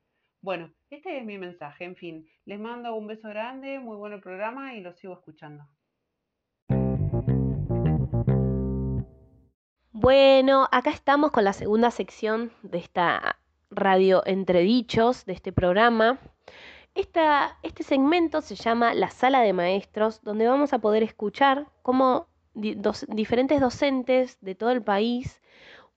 Bueno, 0.45 0.69
este 0.91 1.17
es 1.17 1.25
mi 1.25 1.39
mensaje, 1.39 1.85
en 1.85 1.95
fin, 1.95 2.29
les 2.45 2.59
mando 2.59 2.93
un 2.93 3.07
beso 3.07 3.27
grande, 3.29 3.79
muy 3.79 3.97
bueno 3.97 4.17
el 4.17 4.21
programa 4.21 4.75
y 4.75 4.81
lo 4.81 4.93
sigo 4.93 5.15
escuchando. 5.15 5.63
Bueno, 9.91 10.67
acá 10.71 10.91
estamos 10.91 11.31
con 11.31 11.45
la 11.45 11.53
segunda 11.53 11.89
sección 11.89 12.51
de 12.61 12.77
esta 12.77 13.39
radio 13.71 14.21
Entredichos, 14.23 15.25
de 15.25 15.33
este 15.33 15.51
programa. 15.51 16.19
este 16.93 17.81
segmento 17.81 18.41
se 18.41 18.53
llama 18.53 18.93
La 18.93 19.09
Sala 19.09 19.41
de 19.41 19.51
Maestros, 19.51 20.21
donde 20.21 20.47
vamos 20.47 20.73
a 20.73 20.77
poder 20.77 21.01
escuchar 21.01 21.65
cómo 21.81 22.27
diferentes 22.53 23.59
docentes 23.59 24.37
de 24.41 24.53
todo 24.53 24.69
el 24.69 24.83
país 24.83 25.41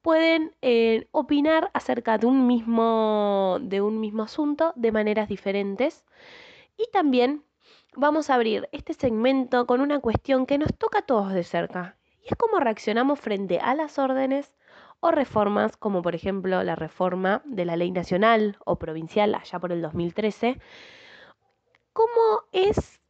pueden 0.02 0.55
eh, 0.62 1.09
opinar 1.11 1.71
acerca 1.75 2.19
de 2.19 2.26
un, 2.26 2.47
mismo, 2.47 3.59
de 3.61 3.81
un 3.81 4.00
mismo 4.00 4.23
asunto 4.23 4.73
de 4.76 4.93
maneras 4.93 5.28
diferentes. 5.28 6.05
Y 6.76 6.88
también 6.93 7.45
vamos 7.97 8.31
a 8.31 8.35
abrir 8.35 8.69
este 8.73 8.95
segmento 8.95 9.67
con 9.67 9.81
una 9.81 10.00
cuestión 10.00 10.47
que 10.47 10.59
nos 10.59 10.75
toca 10.76 11.00
a 11.00 11.07
todos 11.07 11.33
de 11.33 11.45
cerca, 11.45 11.97
y 12.23 12.28
es 12.28 12.37
cómo 12.37 12.61
reaccionamos 12.61 13.19
frente 13.19 13.59
a 13.59 13.75
las 13.75 13.99
órdenes 13.99 14.55
o 15.00 15.11
reformas, 15.11 15.76
como 15.76 16.02
por 16.02 16.14
ejemplo 16.14 16.62
la 16.62 16.75
reforma 16.75 17.43
de 17.45 17.64
la 17.64 17.76
ley 17.76 17.90
nacional 17.90 18.57
o 18.64 18.78
provincial 18.78 19.35
allá 19.35 19.59
por 19.59 19.73
el 19.73 19.83
2013, 19.83 20.61
cómo 21.93 22.45
es 22.52 23.00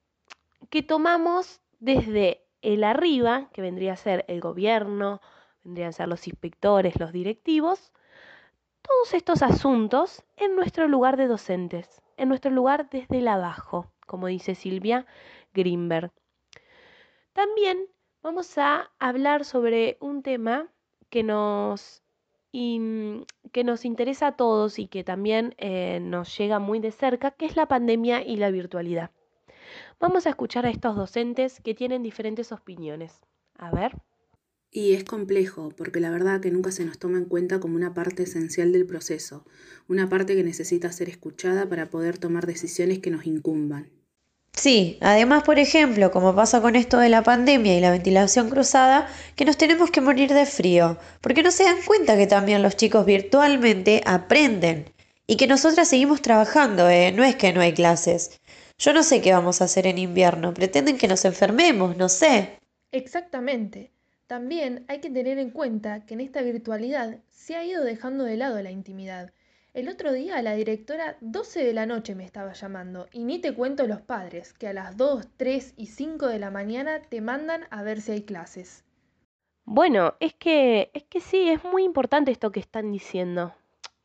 que 0.71 0.83
tomamos 0.83 1.61
desde 1.81 2.45
el 2.63 2.85
arriba, 2.85 3.49
que 3.53 3.63
vendría 3.63 3.93
a 3.93 3.97
ser 3.97 4.25
el 4.29 4.41
gobierno, 4.41 5.21
vendrían 5.69 5.91
a 5.91 5.93
ser 5.93 6.09
los 6.09 6.27
inspectores, 6.27 6.99
los 6.99 7.13
directivos, 7.13 7.93
todos 8.81 9.13
estos 9.13 9.43
asuntos 9.43 10.25
en 10.39 10.57
nuestro 10.57 10.89
lugar 10.89 11.19
de 11.19 11.27
docentes, 11.27 12.01
en 12.17 12.31
nuestro 12.31 12.51
lugar 12.51 12.89
desde 12.89 13.19
el 13.19 13.29
abajo, 13.29 13.93
como 14.07 14.29
dice 14.29 14.55
Silvia 14.55 15.05
Greenberg. 15.53 16.11
También 17.35 17.85
vamos 18.23 18.57
a 18.57 18.91
hablar 18.99 19.45
sobre 19.45 19.99
un 20.01 20.23
tema 20.23 20.69
que 21.11 21.23
nos, 21.23 22.03
que 22.51 23.65
nos 23.65 23.85
interesa 23.85 24.29
a 24.29 24.37
todos 24.37 24.79
y 24.79 24.87
que 24.87 25.05
también 25.05 25.55
eh, 25.59 26.01
nos 26.01 26.37
llega 26.39 26.59
muy 26.59 26.81
de 26.81 26.93
cerca, 26.93 27.33
que 27.33 27.45
es 27.45 27.57
la 27.57 27.69
pandemia 27.69 28.23
y 28.23 28.37
la 28.37 28.51
virtualidad. 28.51 29.11
Vamos 30.01 30.27
a 30.27 30.31
escuchar 30.31 30.65
a 30.65 30.71
estos 30.71 30.97
docentes 30.97 31.61
que 31.61 31.75
tienen 31.75 32.03
diferentes 32.03 32.53
opiniones. 32.53 33.21
A 33.59 33.71
ver. 33.71 33.95
Y 34.71 34.93
es 34.93 35.05
complejo, 35.05 35.71
porque 35.77 36.01
la 36.01 36.11
verdad 36.11 36.41
que 36.41 36.51
nunca 36.51 36.71
se 36.73 36.85
nos 36.85 36.99
toma 36.99 37.19
en 37.19 37.25
cuenta 37.25 37.59
como 37.59 37.77
una 37.77 37.95
parte 37.95 38.25
esencial 38.25 38.71
del 38.73 38.87
proceso, 38.87 39.45
una 39.89 40.09
parte 40.09 40.37
que 40.37 40.45
necesita 40.45 40.93
ser 40.93 41.09
escuchada 41.09 41.69
para 41.69 41.89
poder 41.89 42.19
tomar 42.19 42.47
decisiones 42.47 42.99
que 42.99 43.11
nos 43.11 43.27
incumban. 43.27 43.91
Sí, 44.53 44.99
además, 45.01 45.45
por 45.45 45.59
ejemplo, 45.59 46.11
como 46.11 46.35
pasa 46.35 46.61
con 46.61 46.75
esto 46.75 46.99
de 46.99 47.09
la 47.09 47.23
pandemia 47.23 47.79
y 47.79 47.81
la 47.81 47.93
ventilación 47.93 48.51
cruzada, 48.51 49.09
que 49.37 49.45
nos 49.45 49.57
tenemos 49.57 49.91
que 49.91 50.01
morir 50.01 50.35
de 50.35 50.47
frío, 50.47 50.99
porque 51.21 51.43
no 51.43 51.51
se 51.53 51.63
dan 51.65 51.81
cuenta 51.87 52.17
que 52.17 52.27
también 52.27 52.63
los 52.63 52.77
chicos 52.77 53.07
virtualmente 53.07 54.03
aprenden 54.05 54.93
y 55.29 55.37
que 55.37 55.47
nosotras 55.47 55.89
seguimos 55.89 56.23
trabajando, 56.23 56.91
¿eh? 56.91 57.13
no 57.13 57.23
es 57.23 57.37
que 57.37 57.53
no 57.53 57.61
hay 57.61 57.73
clases. 57.73 58.41
Yo 58.79 58.93
no 58.93 59.03
sé 59.03 59.21
qué 59.21 59.33
vamos 59.33 59.61
a 59.61 59.65
hacer 59.65 59.87
en 59.87 59.99
invierno, 59.99 60.53
pretenden 60.55 60.99
que 60.99 61.09
nos 61.09 61.25
enfermemos, 61.25 61.97
no 61.97 62.09
sé. 62.09 62.59
Exactamente. 62.91 63.93
También 64.29 64.85
hay 64.89 65.01
que 65.01 65.09
tener 65.09 65.39
en 65.39 65.51
cuenta 65.51 66.05
que 66.05 66.13
en 66.13 66.21
esta 66.21 66.43
virtualidad 66.43 67.17
se 67.31 67.57
ha 67.57 67.65
ido 67.65 67.83
dejando 67.83 68.25
de 68.25 68.37
lado 68.37 68.61
la 68.61 68.71
intimidad. 68.71 69.33
El 69.73 69.89
otro 69.89 70.13
día 70.13 70.43
la 70.43 70.53
directora 70.53 71.17
12 71.23 71.65
de 71.65 71.73
la 71.73 71.87
noche 71.87 72.15
me 72.15 72.27
estaba 72.27 72.53
llamando 72.53 73.07
y 73.11 73.25
ni 73.25 73.39
te 73.39 73.55
cuento 73.55 73.87
los 73.87 74.03
padres, 74.03 74.53
que 74.53 74.69
a 74.69 74.75
las 74.75 74.99
2, 74.99 75.27
3 75.39 75.73
y 75.79 75.87
5 75.87 76.27
de 76.27 76.39
la 76.39 76.51
mañana 76.51 77.01
te 77.01 77.23
mandan 77.23 77.63
a 77.71 77.83
ver 77.83 78.03
si 78.03 78.13
hay 78.13 78.23
clases. 78.23 78.85
Bueno, 79.65 80.15
es 80.21 80.35
que 80.35 80.91
es 80.93 81.05
que 81.05 81.21
sí, 81.21 81.49
es 81.49 81.65
muy 81.65 81.85
importante 81.85 82.31
esto 82.31 82.53
que 82.53 82.61
están 82.61 82.93
diciendo, 82.93 83.55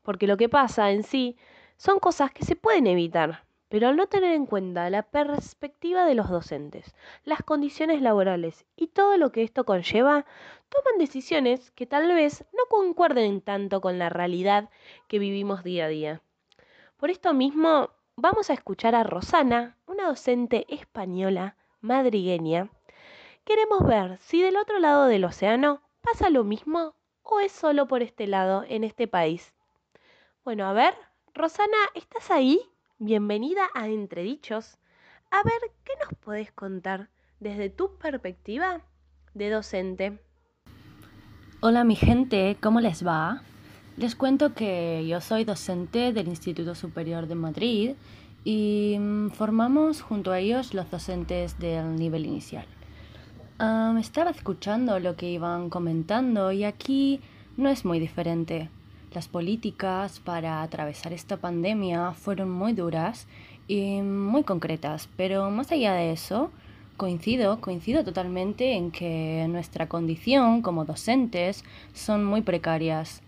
porque 0.03 0.27
lo 0.27 0.37
que 0.37 0.47
pasa 0.47 0.91
en 0.91 1.03
sí 1.03 1.35
son 1.75 1.99
cosas 1.99 2.31
que 2.31 2.45
se 2.45 2.55
pueden 2.55 2.87
evitar 2.87 3.43
pero 3.73 3.87
al 3.87 3.95
no 3.95 4.05
tener 4.05 4.35
en 4.35 4.45
cuenta 4.45 4.87
la 4.91 5.01
perspectiva 5.01 6.05
de 6.05 6.13
los 6.13 6.29
docentes, 6.29 6.93
las 7.23 7.41
condiciones 7.41 8.03
laborales 8.03 8.67
y 8.75 8.85
todo 8.85 9.17
lo 9.17 9.31
que 9.31 9.41
esto 9.41 9.65
conlleva, 9.65 10.27
toman 10.69 10.99
decisiones 10.99 11.71
que 11.71 11.87
tal 11.87 12.07
vez 12.13 12.45
no 12.53 12.65
concuerden 12.69 13.41
tanto 13.41 13.81
con 13.81 13.97
la 13.97 14.09
realidad 14.09 14.69
que 15.07 15.17
vivimos 15.17 15.63
día 15.63 15.85
a 15.85 15.87
día. 15.87 16.21
Por 16.97 17.09
esto 17.09 17.33
mismo, 17.33 17.89
vamos 18.15 18.51
a 18.51 18.53
escuchar 18.53 18.93
a 18.93 19.01
Rosana, 19.01 19.75
una 19.87 20.05
docente 20.05 20.67
española 20.69 21.57
madrigueña. 21.81 22.69
Queremos 23.43 23.83
ver 23.87 24.19
si 24.19 24.39
del 24.43 24.57
otro 24.57 24.77
lado 24.77 25.07
del 25.07 25.25
océano 25.25 25.81
pasa 26.01 26.29
lo 26.29 26.43
mismo 26.43 26.93
o 27.23 27.39
es 27.39 27.51
solo 27.51 27.87
por 27.87 28.03
este 28.03 28.27
lado, 28.27 28.65
en 28.67 28.83
este 28.83 29.07
país. 29.07 29.51
Bueno, 30.43 30.67
a 30.67 30.73
ver, 30.73 30.93
Rosana, 31.33 31.79
¿estás 31.95 32.29
ahí? 32.29 32.61
Bienvenida 33.05 33.63
a 33.73 33.89
Entredichos. 33.89 34.77
A 35.29 35.43
ver, 35.43 35.59
¿qué 35.83 35.91
nos 36.01 36.17
podés 36.19 36.53
contar 36.53 37.09
desde 37.41 37.69
tu 37.69 37.97
perspectiva 37.97 38.79
de 39.33 39.49
docente? 39.49 40.21
Hola 41.59 41.83
mi 41.83 41.97
gente, 41.97 42.55
¿cómo 42.61 42.79
les 42.79 43.05
va? 43.05 43.41
Les 43.97 44.15
cuento 44.15 44.53
que 44.53 45.05
yo 45.05 45.19
soy 45.19 45.43
docente 45.43 46.13
del 46.13 46.29
Instituto 46.29 46.75
Superior 46.75 47.27
de 47.27 47.35
Madrid 47.35 47.91
y 48.45 48.95
mm, 48.97 49.31
formamos 49.31 50.01
junto 50.01 50.31
a 50.31 50.39
ellos 50.39 50.73
los 50.73 50.89
docentes 50.89 51.59
del 51.59 51.97
nivel 51.97 52.25
inicial. 52.25 52.67
estaba 53.99 54.31
escuchando 54.31 54.97
lo 54.99 55.17
que 55.17 55.29
iban 55.29 55.69
comentando 55.69 56.53
y 56.53 56.63
aquí 56.63 57.19
no 57.57 57.67
es 57.67 57.83
muy 57.83 57.99
diferente. 57.99 58.69
Las 59.13 59.27
políticas 59.27 60.19
para 60.19 60.63
atravesar 60.63 61.13
esta 61.13 61.37
pandemia 61.37 62.13
fueron 62.13 62.49
muy 62.49 62.73
duras 62.73 63.27
y 63.67 64.01
muy 64.01 64.43
concretas, 64.43 65.07
pero 65.15 65.51
más 65.51 65.71
allá 65.71 65.93
de 65.93 66.11
eso, 66.11 66.49
coincido, 66.97 67.61
coincido 67.61 68.03
totalmente 68.03 68.73
en 68.73 68.89
que 68.89 69.45
nuestra 69.49 69.87
condición 69.87 70.63
como 70.63 70.85
docentes 70.85 71.63
son 71.93 72.25
muy 72.25 72.41
precarias. 72.41 73.21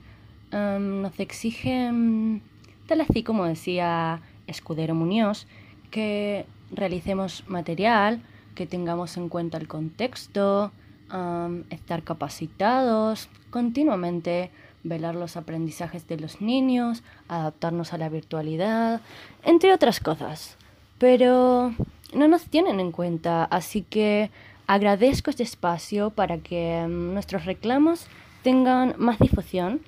Em, 0.52 1.04
nos 1.04 1.20
exigen, 1.20 2.42
tal 2.88 3.02
así 3.02 3.22
como 3.22 3.46
decía 3.46 4.22
Escudero 4.48 4.96
Muñoz, 4.96 5.46
que 5.92 6.48
realicemos 6.72 7.44
material, 7.48 8.24
que 8.56 8.66
tengamos 8.66 9.18
en 9.18 9.30
cuenta 9.30 9.60
el 9.60 9.68
contexto, 9.68 10.72
em, 11.14 11.64
estar 11.70 12.02
capacitados 12.02 13.30
continuamente 13.52 14.50
velar 14.86 15.16
los 15.16 15.36
aprendizajes 15.36 16.08
de 16.08 16.18
los 16.18 16.42
niños, 16.42 17.04
adaptarnos 17.28 17.92
a 17.92 17.98
la 17.98 18.08
virtualidad, 18.08 19.02
entre 19.44 19.74
otras 19.74 20.00
cosas. 20.00 20.58
Pero 20.98 21.74
no 22.14 22.28
nos 22.28 22.46
tienen 22.46 22.80
en 22.80 22.92
cuenta, 22.92 23.44
así 23.44 23.82
que 23.82 24.30
agradezco 24.68 25.30
este 25.30 25.44
espacio 25.44 26.12
para 26.12 26.38
que 26.38 26.86
mm, 26.88 27.14
nuestros 27.14 27.46
reclamos 27.46 28.08
tengan 28.44 28.96
más 28.98 29.20
difusión 29.20 29.82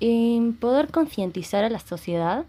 y 0.00 0.52
poder 0.60 0.90
concientizar 0.90 1.64
a 1.64 1.68
la 1.68 1.80
sociedad 1.80 2.44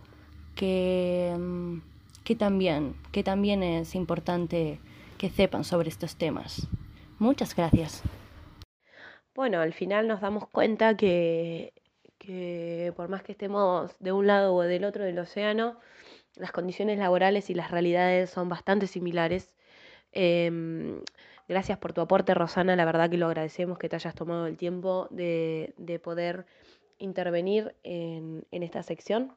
que, 0.56 1.36
mm, 1.38 1.80
que, 2.24 2.36
también, 2.36 2.96
que 3.12 3.24
también 3.24 3.64
es 3.64 3.96
importante 3.96 4.80
que 5.18 5.30
sepan 5.30 5.64
sobre 5.64 5.90
estos 5.90 6.16
temas. 6.16 6.68
Muchas 7.18 7.56
gracias. 7.56 8.04
Bueno, 9.34 9.60
al 9.60 9.74
final 9.74 10.08
nos 10.08 10.22
damos 10.22 10.48
cuenta 10.48 10.96
que, 10.96 11.74
por 12.96 13.10
más 13.10 13.24
que 13.24 13.32
estemos 13.32 13.96
de 14.00 14.12
un 14.12 14.27
lado 14.27 14.53
o 14.55 14.62
del 14.62 14.86
otro 14.86 15.03
del 15.03 15.20
océano, 15.20 15.79
las 16.36 16.51
condiciones 16.51 17.00
laborales 17.00 17.50
y 17.50 17.53
las 17.53 17.72
realidades 17.72 18.29
son 18.29 18.50
bastante 18.50 18.88
similares. 18.88 19.53
Em, 20.12 21.01
gracias 21.48 21.77
por 21.77 21.94
tu 21.94 22.01
aporte, 22.01 22.34
Rosana. 22.34 22.75
La 22.75 22.86
verdad 22.86 23.10
que 23.10 23.17
lo 23.17 23.27
agradecemos 23.27 23.77
que 23.77 23.89
te 23.89 23.96
hayas 23.96 24.15
tomado 24.15 24.48
el 24.48 24.58
tiempo 24.58 25.08
de, 25.12 25.74
de 25.77 26.00
poder 26.00 26.46
intervenir 26.98 27.75
en, 27.84 28.46
esta 28.51 28.84
sección. 28.84 29.34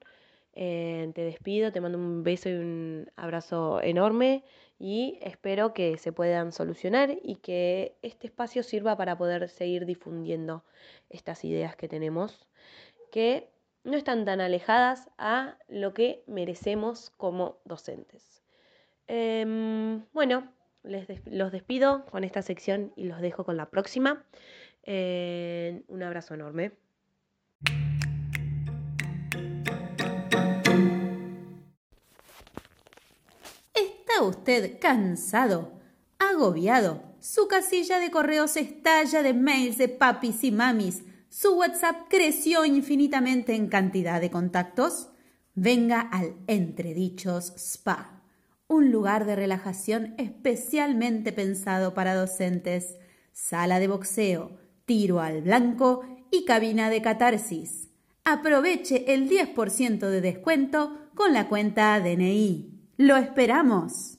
Eh, 0.54 1.10
te 1.14 1.22
despido, 1.22 1.72
te 1.72 1.80
mando 1.80 1.98
un 1.98 2.22
beso 2.22 2.48
y 2.48 2.54
un 2.54 3.10
abrazo 3.16 3.80
enorme 3.82 4.44
y 4.78 5.18
espero 5.22 5.74
que 5.74 5.98
se 5.98 6.12
puedan 6.12 6.52
solucionar 6.52 7.16
y 7.22 7.36
que 7.36 7.96
este 8.02 8.28
espacio 8.28 8.62
sirva 8.62 8.96
para 8.96 9.18
poder 9.18 9.48
seguir 9.48 9.86
difundiendo 9.86 10.64
estas 11.10 11.44
ideas 11.44 11.76
que 11.76 11.88
tenemos, 11.88 12.48
que 13.10 13.50
no 13.84 13.96
están 13.96 14.24
tan 14.24 14.40
alejadas 14.40 15.10
a 15.18 15.56
lo 15.68 15.94
que 15.94 16.22
merecemos 16.26 17.10
como 17.10 17.58
docentes. 17.64 18.42
Em, 19.06 20.04
bueno, 20.12 20.52
les 20.82 21.08
los 21.26 21.50
despido 21.50 22.04
con 22.06 22.24
esta 22.24 22.42
sección 22.42 22.92
y 22.96 23.04
los 23.04 23.20
dejo 23.20 23.44
con 23.44 23.56
la 23.56 23.70
próxima. 23.70 24.24
Eh, 24.84 25.82
un 25.88 26.02
abrazo 26.02 26.34
enorme. 26.34 26.72
Usted 34.28 34.78
cansado, 34.78 35.72
agobiado? 36.18 37.02
Su 37.20 37.48
casilla 37.48 37.98
de 37.98 38.10
correos 38.10 38.56
estalla 38.56 39.22
de 39.22 39.34
mails 39.34 39.76
de 39.78 39.88
papis 39.88 40.44
y 40.44 40.52
mamis. 40.52 41.02
Su 41.28 41.54
WhatsApp 41.54 42.06
creció 42.08 42.64
infinitamente 42.64 43.54
en 43.54 43.68
cantidad 43.68 44.20
de 44.20 44.30
contactos. 44.30 45.08
Venga 45.54 46.00
al 46.00 46.36
Entredichos 46.46 47.52
Spa, 47.56 48.22
un 48.68 48.92
lugar 48.92 49.26
de 49.26 49.34
relajación 49.34 50.14
especialmente 50.16 51.32
pensado 51.32 51.92
para 51.92 52.14
docentes. 52.14 52.96
Sala 53.32 53.80
de 53.80 53.88
boxeo, 53.88 54.52
tiro 54.84 55.20
al 55.20 55.42
blanco 55.42 56.02
y 56.30 56.44
cabina 56.44 56.90
de 56.90 57.02
catarsis. 57.02 57.88
Aproveche 58.24 59.12
el 59.12 59.28
10% 59.28 59.98
de 59.98 60.20
descuento 60.20 60.96
con 61.14 61.32
la 61.32 61.48
cuenta 61.48 61.98
DNI. 61.98 62.92
¡Lo 62.96 63.16
esperamos! 63.16 64.17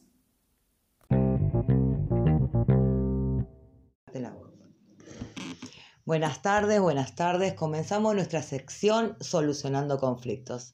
Buenas 6.10 6.42
tardes, 6.42 6.82
buenas 6.82 7.14
tardes. 7.14 7.54
Comenzamos 7.54 8.16
nuestra 8.16 8.42
sección 8.42 9.16
Solucionando 9.20 10.00
Conflictos. 10.00 10.74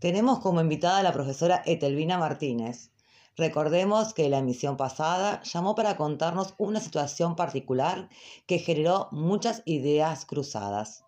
Tenemos 0.00 0.40
como 0.40 0.60
invitada 0.60 0.98
a 0.98 1.02
la 1.04 1.12
profesora 1.12 1.62
Etelvina 1.66 2.18
Martínez. 2.18 2.90
Recordemos 3.36 4.12
que 4.12 4.28
la 4.28 4.38
emisión 4.38 4.76
pasada 4.76 5.40
llamó 5.44 5.76
para 5.76 5.96
contarnos 5.96 6.56
una 6.58 6.80
situación 6.80 7.36
particular 7.36 8.08
que 8.48 8.58
generó 8.58 9.06
muchas 9.12 9.62
ideas 9.66 10.24
cruzadas. 10.24 11.04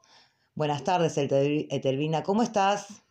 Buenas 0.54 0.84
tardes, 0.84 1.18
Etelvina, 1.18 2.22
¿cómo 2.22 2.44
estás? 2.44 3.02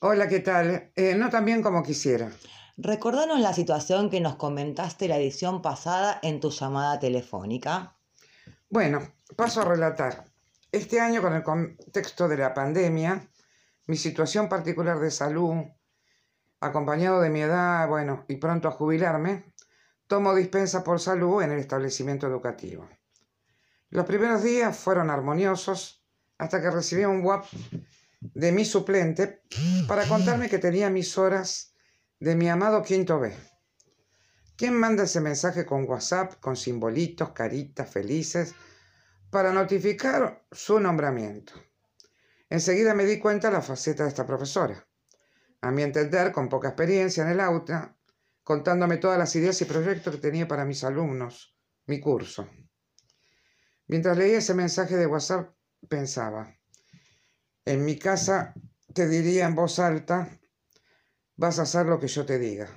Hola, 0.00 0.28
¿qué 0.28 0.40
tal? 0.40 0.92
Eh, 0.94 1.14
no 1.14 1.30
tan 1.30 1.46
bien 1.46 1.62
como 1.62 1.82
quisiera. 1.82 2.30
Recordanos 2.76 3.40
la 3.40 3.54
situación 3.54 4.10
que 4.10 4.20
nos 4.20 4.36
comentaste 4.36 5.08
la 5.08 5.16
edición 5.16 5.62
pasada 5.62 6.20
en 6.22 6.40
tu 6.40 6.50
llamada 6.50 6.98
telefónica. 6.98 7.96
Bueno, 8.68 9.15
paso 9.34 9.62
a 9.62 9.64
relatar. 9.64 10.24
Este 10.70 11.00
año, 11.00 11.22
con 11.22 11.32
el 11.32 11.42
contexto 11.42 12.28
de 12.28 12.36
la 12.36 12.54
pandemia, 12.54 13.28
mi 13.86 13.96
situación 13.96 14.48
particular 14.48 14.98
de 14.98 15.10
salud, 15.10 15.64
acompañado 16.60 17.20
de 17.20 17.30
mi 17.30 17.42
edad, 17.42 17.88
bueno, 17.88 18.24
y 18.28 18.36
pronto 18.36 18.68
a 18.68 18.72
jubilarme, 18.72 19.52
tomo 20.06 20.34
dispensa 20.34 20.84
por 20.84 21.00
salud 21.00 21.42
en 21.42 21.52
el 21.52 21.58
establecimiento 21.58 22.26
educativo. 22.26 22.88
Los 23.90 24.06
primeros 24.06 24.42
días 24.42 24.76
fueron 24.76 25.10
armoniosos 25.10 26.04
hasta 26.38 26.60
que 26.60 26.70
recibí 26.70 27.04
un 27.04 27.24
WhatsApp 27.24 27.60
de 28.20 28.52
mi 28.52 28.64
suplente 28.64 29.42
para 29.86 30.06
contarme 30.06 30.48
que 30.48 30.58
tenía 30.58 30.90
mis 30.90 31.16
horas 31.16 31.72
de 32.18 32.34
mi 32.34 32.48
amado 32.48 32.82
quinto 32.82 33.20
B. 33.20 33.36
¿Quién 34.56 34.74
manda 34.74 35.04
ese 35.04 35.20
mensaje 35.20 35.66
con 35.66 35.88
WhatsApp, 35.88 36.34
con 36.40 36.56
simbolitos, 36.56 37.30
caritas 37.30 37.90
felices, 37.90 38.54
para 39.30 39.52
notificar 39.52 40.46
su 40.50 40.80
nombramiento? 40.80 41.52
Enseguida 42.48 42.94
me 42.94 43.04
di 43.04 43.18
cuenta 43.18 43.48
de 43.48 43.54
la 43.54 43.62
faceta 43.62 44.04
de 44.04 44.10
esta 44.10 44.26
profesora. 44.26 44.86
A 45.62 45.70
mi 45.70 45.82
entender, 45.82 46.32
con 46.32 46.48
poca 46.48 46.68
experiencia 46.68 47.24
en 47.24 47.30
el 47.30 47.40
aula, 47.40 47.96
contándome 48.44 48.98
todas 48.98 49.18
las 49.18 49.34
ideas 49.34 49.60
y 49.62 49.64
proyectos 49.64 50.14
que 50.14 50.20
tenía 50.20 50.46
para 50.46 50.64
mis 50.64 50.84
alumnos, 50.84 51.56
mi 51.86 52.00
curso. 52.00 52.48
Mientras 53.88 54.16
leía 54.16 54.38
ese 54.38 54.54
mensaje 54.54 54.96
de 54.96 55.06
WhatsApp, 55.06 55.54
pensaba, 55.88 56.56
en 57.64 57.84
mi 57.84 57.98
casa 57.98 58.54
te 58.94 59.08
diría 59.08 59.46
en 59.46 59.54
voz 59.56 59.78
alta, 59.78 60.38
vas 61.34 61.58
a 61.58 61.62
hacer 61.62 61.86
lo 61.86 61.98
que 61.98 62.08
yo 62.08 62.24
te 62.24 62.38
diga. 62.38 62.68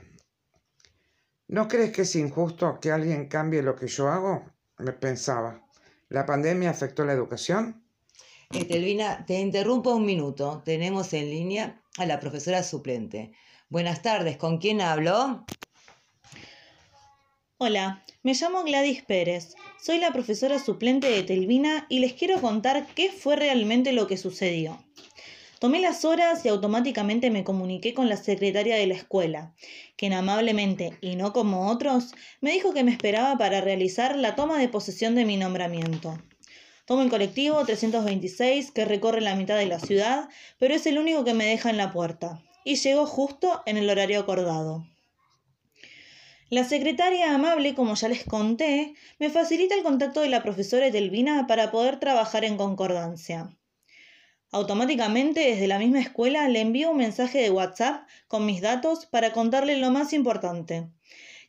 ¿No 1.47 1.67
crees 1.67 1.91
que 1.91 2.01
es 2.03 2.15
injusto 2.15 2.79
que 2.79 2.91
alguien 2.91 3.27
cambie 3.27 3.62
lo 3.62 3.75
que 3.75 3.88
yo 3.88 4.09
hago? 4.09 4.51
Me 4.79 4.93
pensaba. 4.93 5.68
¿La 6.09 6.25
pandemia 6.25 6.71
afectó 6.71 7.05
la 7.05 7.13
educación? 7.13 7.83
Estelvina, 8.51 9.25
te 9.27 9.39
interrumpo 9.39 9.93
un 9.93 10.07
minuto. 10.07 10.63
Tenemos 10.65 11.13
en 11.13 11.29
línea 11.29 11.83
a 11.97 12.07
la 12.07 12.19
profesora 12.19 12.63
suplente. 12.63 13.31
Buenas 13.69 14.01
tardes, 14.01 14.35
¿con 14.37 14.57
quién 14.57 14.81
hablo? 14.81 15.45
Hola, 17.59 18.03
me 18.23 18.33
llamo 18.33 18.63
Gladys 18.63 19.03
Pérez. 19.03 19.53
Soy 19.79 19.99
la 19.99 20.11
profesora 20.11 20.57
suplente 20.57 21.07
de 21.07 21.21
Telvina 21.21 21.85
y 21.89 21.99
les 21.99 22.13
quiero 22.13 22.41
contar 22.41 22.87
qué 22.95 23.11
fue 23.11 23.35
realmente 23.35 23.93
lo 23.93 24.07
que 24.07 24.17
sucedió. 24.17 24.83
Tomé 25.59 25.81
las 25.81 26.05
horas 26.05 26.45
y 26.45 26.47
automáticamente 26.47 27.29
me 27.29 27.43
comuniqué 27.43 27.93
con 27.93 28.07
la 28.07 28.15
secretaria 28.15 28.77
de 28.77 28.87
la 28.87 28.93
escuela, 28.93 29.53
quien 29.97 30.13
amablemente, 30.13 30.97
y 31.01 31.17
no 31.17 31.33
como 31.33 31.69
otros, 31.69 32.13
me 32.39 32.53
dijo 32.53 32.73
que 32.73 32.85
me 32.85 32.91
esperaba 32.91 33.37
para 33.37 33.59
realizar 33.59 34.15
la 34.15 34.35
toma 34.35 34.57
de 34.57 34.69
posesión 34.69 35.15
de 35.15 35.25
mi 35.25 35.35
nombramiento. 35.35 36.17
Tomo 36.85 37.01
el 37.01 37.09
colectivo 37.09 37.61
326 37.65 38.71
que 38.71 38.85
recorre 38.85 39.19
la 39.19 39.35
mitad 39.35 39.57
de 39.57 39.65
la 39.65 39.79
ciudad, 39.79 40.29
pero 40.59 40.73
es 40.73 40.85
el 40.85 40.97
único 40.97 41.25
que 41.25 41.33
me 41.33 41.45
deja 41.45 41.69
en 41.69 41.77
la 41.77 41.91
puerta, 41.91 42.41
y 42.63 42.75
llego 42.75 43.05
justo 43.05 43.61
en 43.65 43.75
el 43.75 43.89
horario 43.89 44.21
acordado. 44.21 44.87
La 46.49 46.63
secretaria 46.63 47.35
amable, 47.35 47.75
como 47.75 47.95
ya 47.95 48.07
les 48.07 48.23
conté, 48.23 48.93
me 49.19 49.29
facilita 49.29 49.75
el 49.75 49.83
contacto 49.83 50.21
de 50.21 50.29
la 50.29 50.41
profesora 50.41 50.87
Etelvina 50.87 51.47
para 51.47 51.69
poder 51.69 51.99
trabajar 51.99 52.45
en 52.45 52.55
concordancia. 52.55 53.55
Automáticamente 54.51 55.41
desde 55.41 55.67
la 55.67 55.77
misma 55.77 55.99
escuela 55.99 56.47
le 56.47 56.62
envío 56.62 56.89
un 56.91 56.97
mensaje 56.97 57.39
de 57.39 57.51
WhatsApp 57.51 58.07
con 58.27 58.45
mis 58.45 58.62
datos 58.62 59.05
para 59.05 59.31
contarle 59.31 59.77
lo 59.77 59.91
más 59.91 60.12
importante, 60.12 60.89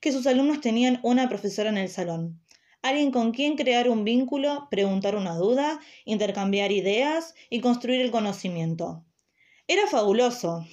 que 0.00 0.12
sus 0.12 0.26
alumnos 0.26 0.60
tenían 0.60 1.00
una 1.02 1.28
profesora 1.28 1.70
en 1.70 1.78
el 1.78 1.88
salón, 1.88 2.40
alguien 2.82 3.10
con 3.10 3.32
quien 3.32 3.56
crear 3.56 3.88
un 3.88 4.04
vínculo, 4.04 4.68
preguntar 4.70 5.16
una 5.16 5.34
duda, 5.34 5.80
intercambiar 6.04 6.72
ideas 6.72 7.34
y 7.48 7.60
construir 7.60 8.02
el 8.02 8.10
conocimiento. 8.10 9.02
Era 9.66 9.86
fabuloso. 9.86 10.66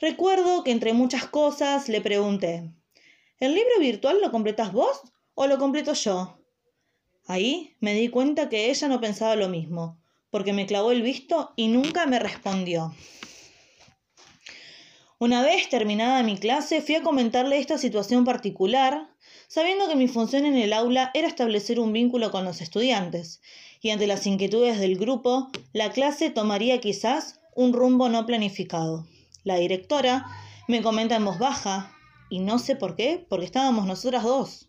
Recuerdo 0.00 0.64
que 0.64 0.70
entre 0.70 0.94
muchas 0.94 1.26
cosas 1.26 1.88
le 1.90 2.00
pregunté, 2.00 2.70
¿El 3.38 3.54
libro 3.54 3.80
virtual 3.80 4.18
lo 4.22 4.30
completas 4.30 4.72
vos 4.72 5.02
o 5.34 5.46
lo 5.46 5.58
completo 5.58 5.92
yo? 5.92 6.38
Ahí 7.26 7.76
me 7.80 7.92
di 7.92 8.08
cuenta 8.08 8.48
que 8.48 8.70
ella 8.70 8.88
no 8.88 8.98
pensaba 8.98 9.36
lo 9.36 9.50
mismo, 9.50 10.00
porque 10.30 10.52
me 10.52 10.66
clavó 10.66 10.92
el 10.92 11.02
visto 11.02 11.52
y 11.56 11.68
nunca 11.68 12.06
me 12.06 12.18
respondió. 12.18 12.94
Una 15.18 15.42
vez 15.42 15.70
terminada 15.70 16.22
mi 16.22 16.36
clase, 16.36 16.82
fui 16.82 16.94
a 16.94 17.02
comentarle 17.02 17.58
esta 17.58 17.78
situación 17.78 18.26
particular, 18.26 19.08
sabiendo 19.48 19.88
que 19.88 19.96
mi 19.96 20.08
función 20.08 20.44
en 20.44 20.56
el 20.56 20.74
aula 20.74 21.10
era 21.14 21.26
establecer 21.26 21.80
un 21.80 21.94
vínculo 21.94 22.30
con 22.30 22.44
los 22.44 22.60
estudiantes, 22.60 23.40
y 23.80 23.90
ante 23.90 24.06
las 24.06 24.26
inquietudes 24.26 24.78
del 24.78 24.98
grupo, 24.98 25.50
la 25.72 25.90
clase 25.90 26.28
tomaría 26.28 26.82
quizás 26.82 27.40
un 27.54 27.72
rumbo 27.72 28.10
no 28.10 28.26
planificado. 28.26 29.06
La 29.42 29.56
directora 29.56 30.26
me 30.68 30.82
comenta 30.82 31.16
en 31.16 31.24
voz 31.24 31.38
baja, 31.38 31.96
y 32.28 32.40
no 32.40 32.58
sé 32.58 32.76
por 32.76 32.94
qué, 32.94 33.24
porque 33.28 33.46
estábamos 33.46 33.86
nosotras 33.86 34.22
dos, 34.22 34.68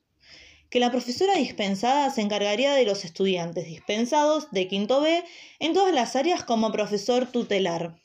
que 0.69 0.79
la 0.79 0.91
profesora 0.91 1.33
dispensada 1.35 2.09
se 2.09 2.21
encargaría 2.21 2.73
de 2.73 2.85
los 2.85 3.05
estudiantes 3.05 3.65
dispensados 3.65 4.51
de 4.51 4.67
quinto 4.67 5.01
B 5.01 5.23
en 5.59 5.73
todas 5.73 5.93
las 5.93 6.15
áreas 6.15 6.43
como 6.43 6.71
profesor 6.71 7.27
tutelar. 7.27 7.99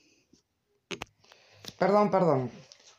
Perdón, 1.78 2.10
perdón. 2.10 2.50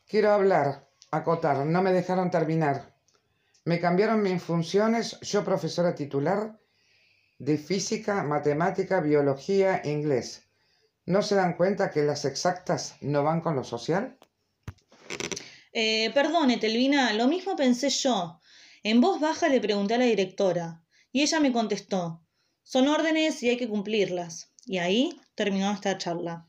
Quiero 0.07 0.31
hablar, 0.31 0.89
acotar, 1.11 1.65
no 1.65 1.81
me 1.81 1.93
dejaron 1.93 2.29
terminar. 2.29 2.93
Me 3.65 3.79
cambiaron 3.79 4.21
mis 4.21 4.43
funciones, 4.43 5.19
yo 5.21 5.43
profesora 5.45 5.95
titular 5.95 6.59
de 7.39 7.57
física, 7.57 8.23
matemática, 8.23 8.99
biología 8.99 9.81
inglés. 9.85 10.43
¿No 11.05 11.21
se 11.21 11.35
dan 11.35 11.55
cuenta 11.55 11.91
que 11.91 12.03
las 12.03 12.25
exactas 12.25 12.95
no 13.01 13.23
van 13.23 13.41
con 13.41 13.55
lo 13.55 13.63
social? 13.63 14.17
Eh, 15.73 16.11
perdone, 16.13 16.57
Telvina, 16.57 17.13
lo 17.13 17.27
mismo 17.27 17.55
pensé 17.55 17.89
yo. 17.89 18.39
En 18.83 18.99
voz 18.99 19.19
baja 19.19 19.47
le 19.47 19.61
pregunté 19.61 19.93
a 19.93 19.97
la 19.97 20.05
directora 20.05 20.83
y 21.11 21.21
ella 21.21 21.39
me 21.39 21.53
contestó, 21.53 22.21
son 22.63 22.87
órdenes 22.87 23.41
y 23.43 23.49
hay 23.49 23.57
que 23.57 23.69
cumplirlas. 23.69 24.51
Y 24.65 24.77
ahí 24.77 25.19
terminó 25.35 25.71
esta 25.71 25.97
charla. 25.97 26.47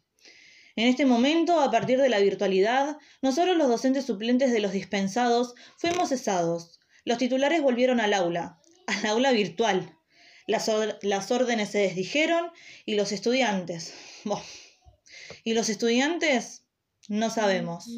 En 0.77 0.89
este 0.89 1.07
momento, 1.07 1.61
a 1.61 1.71
partir 1.71 2.01
de 2.01 2.09
la 2.09 2.19
virtualidad, 2.19 2.97
nosotros 3.23 3.57
los 3.57 3.69
docentes 3.69 4.07
suplentes 4.07 4.53
de 4.53 4.61
los 4.61 4.73
dispensados 4.73 5.55
fuimos 5.77 6.09
cesados. 6.09 6.81
Los 7.05 7.19
titulares 7.19 7.63
volvieron 7.63 8.01
al 8.01 8.13
aula, 8.13 8.61
al 8.87 9.07
aula 9.07 9.33
virtual. 9.33 9.97
Las, 10.47 10.71
las 11.03 11.31
órdenes 11.31 11.71
se 11.71 11.79
desdijeron 11.79 12.51
y 12.85 12.97
los 12.97 13.13
estudiantes. 13.13 13.95
y 15.45 15.55
los 15.55 15.69
estudiantes 15.69 16.65
no 17.09 17.31
sabemos. 17.31 17.89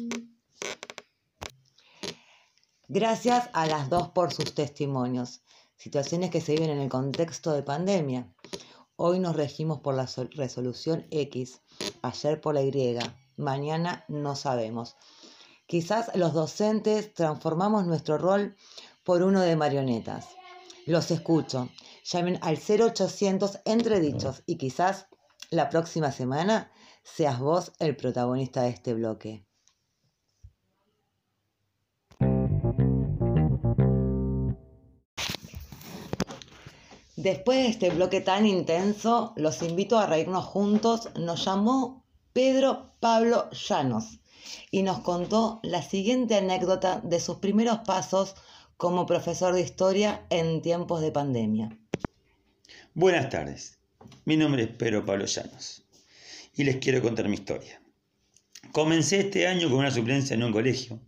Gracias 2.89 3.49
a 3.51 3.65
las 3.65 3.89
dos 3.89 4.11
por 4.11 4.31
sus 4.31 4.55
testimonios. 4.55 5.41
Situaciones 5.75 6.31
que 6.31 6.39
se 6.39 6.53
viven 6.53 6.69
en 6.69 6.79
el 6.79 6.87
contexto 6.87 7.51
de 7.51 7.61
pandemia. 7.61 8.33
Hoy 8.95 9.19
nos 9.19 9.35
regimos 9.35 9.81
por 9.81 9.93
la 9.93 10.07
resolución 10.31 11.05
X, 11.11 11.59
ayer 12.01 12.39
por 12.39 12.53
la 12.53 12.61
Y, 12.61 12.97
mañana 13.35 14.05
no 14.07 14.37
sabemos. 14.37 14.95
Quizás 15.65 16.15
los 16.15 16.31
docentes 16.31 17.13
transformamos 17.13 17.85
nuestro 17.85 18.17
rol 18.17 18.55
por 19.03 19.21
uno 19.21 19.41
de 19.41 19.57
marionetas. 19.57 20.29
Los 20.85 21.11
escucho. 21.11 21.67
Llamen 22.05 22.39
al 22.41 22.57
0800 22.57 23.59
entredichos 23.65 24.43
y 24.45 24.55
quizás 24.55 25.07
la 25.49 25.69
próxima 25.69 26.13
semana 26.13 26.71
seas 27.03 27.37
vos 27.37 27.73
el 27.79 27.97
protagonista 27.97 28.61
de 28.61 28.69
este 28.69 28.93
bloque. 28.93 29.46
Después 37.27 37.57
de 37.57 37.67
este 37.67 37.89
bloque 37.89 38.21
tan 38.21 38.45
intenso, 38.45 39.33
los 39.35 39.61
invito 39.61 39.99
a 39.99 40.05
reírnos 40.05 40.45
juntos. 40.45 41.09
Nos 41.19 41.43
llamó 41.43 42.05
Pedro 42.31 42.93
Pablo 43.01 43.49
Llanos 43.51 44.21
y 44.71 44.81
nos 44.81 45.01
contó 45.01 45.59
la 45.61 45.83
siguiente 45.83 46.35
anécdota 46.35 47.01
de 47.03 47.19
sus 47.19 47.39
primeros 47.39 47.79
pasos 47.79 48.35
como 48.77 49.05
profesor 49.05 49.53
de 49.53 49.59
historia 49.59 50.25
en 50.29 50.61
tiempos 50.61 51.01
de 51.01 51.11
pandemia. 51.11 51.77
Buenas 52.93 53.29
tardes, 53.29 53.77
mi 54.23 54.37
nombre 54.37 54.63
es 54.63 54.69
Pedro 54.69 55.05
Pablo 55.05 55.25
Llanos 55.25 55.83
y 56.55 56.63
les 56.63 56.77
quiero 56.77 57.01
contar 57.01 57.27
mi 57.27 57.35
historia. 57.35 57.81
Comencé 58.71 59.19
este 59.19 59.47
año 59.47 59.69
con 59.69 59.79
una 59.79 59.91
suplencia 59.91 60.33
en 60.33 60.43
un 60.43 60.53
colegio, 60.53 61.01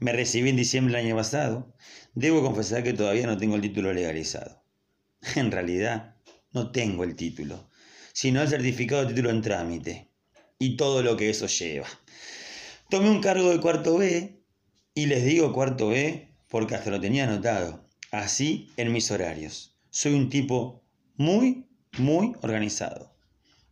me 0.00 0.12
recibí 0.12 0.50
en 0.50 0.56
diciembre 0.56 0.94
del 0.94 1.06
año 1.06 1.16
pasado, 1.16 1.72
debo 2.12 2.42
confesar 2.42 2.82
que 2.82 2.92
todavía 2.92 3.26
no 3.26 3.38
tengo 3.38 3.56
el 3.56 3.62
título 3.62 3.94
legalizado. 3.94 4.61
En 5.36 5.50
realidad, 5.50 6.16
no 6.52 6.70
tengo 6.70 7.04
el 7.04 7.16
título, 7.16 7.68
sino 8.12 8.42
el 8.42 8.48
certificado 8.48 9.02
de 9.02 9.08
título 9.08 9.30
en 9.30 9.42
trámite 9.42 10.08
y 10.58 10.76
todo 10.76 11.02
lo 11.02 11.16
que 11.16 11.30
eso 11.30 11.46
lleva. 11.46 11.86
Tomé 12.90 13.10
un 13.10 13.20
cargo 13.20 13.50
de 13.50 13.60
cuarto 13.60 13.96
B 13.98 14.42
y 14.94 15.06
les 15.06 15.24
digo 15.24 15.52
cuarto 15.52 15.88
B 15.88 16.28
porque 16.48 16.74
hasta 16.74 16.90
lo 16.90 17.00
tenía 17.00 17.24
anotado, 17.24 17.88
así 18.10 18.70
en 18.76 18.92
mis 18.92 19.10
horarios. 19.10 19.74
Soy 19.90 20.14
un 20.14 20.28
tipo 20.28 20.82
muy, 21.16 21.66
muy 21.98 22.32
organizado. 22.42 23.12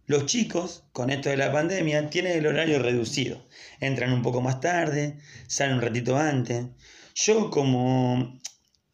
Los 0.07 0.27
chicos, 0.27 0.85
con 0.93 1.11
esto 1.11 1.29
de 1.29 1.37
la 1.37 1.53
pandemia, 1.53 2.11
tienen 2.11 2.39
el 2.39 2.47
horario 2.47 2.81
reducido. 2.81 3.47
Entran 3.79 4.13
un 4.13 4.23
poco 4.23 4.41
más 4.41 4.61
tarde, 4.61 5.19
salen 5.47 5.77
un 5.77 5.83
ratito 5.83 6.17
antes. 6.17 6.67
Yo 7.15 7.51
como, 7.51 8.41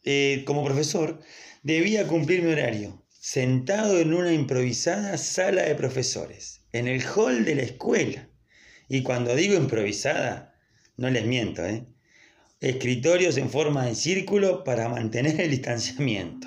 eh, 0.05 0.43
como 0.47 0.65
profesor 0.65 1.21
debía 1.67 2.07
cumplir 2.07 2.43
mi 2.43 2.53
horario, 2.53 3.05
sentado 3.11 3.99
en 3.99 4.15
una 4.15 4.33
improvisada 4.33 5.19
sala 5.19 5.65
de 5.65 5.75
profesores, 5.75 6.61
en 6.71 6.87
el 6.87 7.03
hall 7.03 7.45
de 7.45 7.57
la 7.57 7.63
escuela. 7.63 8.29
Y 8.89 9.03
cuando 9.03 9.35
digo 9.35 9.57
improvisada, 9.57 10.55
no 10.97 11.11
les 11.11 11.27
miento, 11.27 11.67
¿eh? 11.67 11.85
Escritorios 12.61 13.37
en 13.37 13.51
forma 13.51 13.85
de 13.85 13.97
círculo 13.97 14.63
para 14.63 14.89
mantener 14.89 15.41
el 15.41 15.51
distanciamiento. 15.51 16.47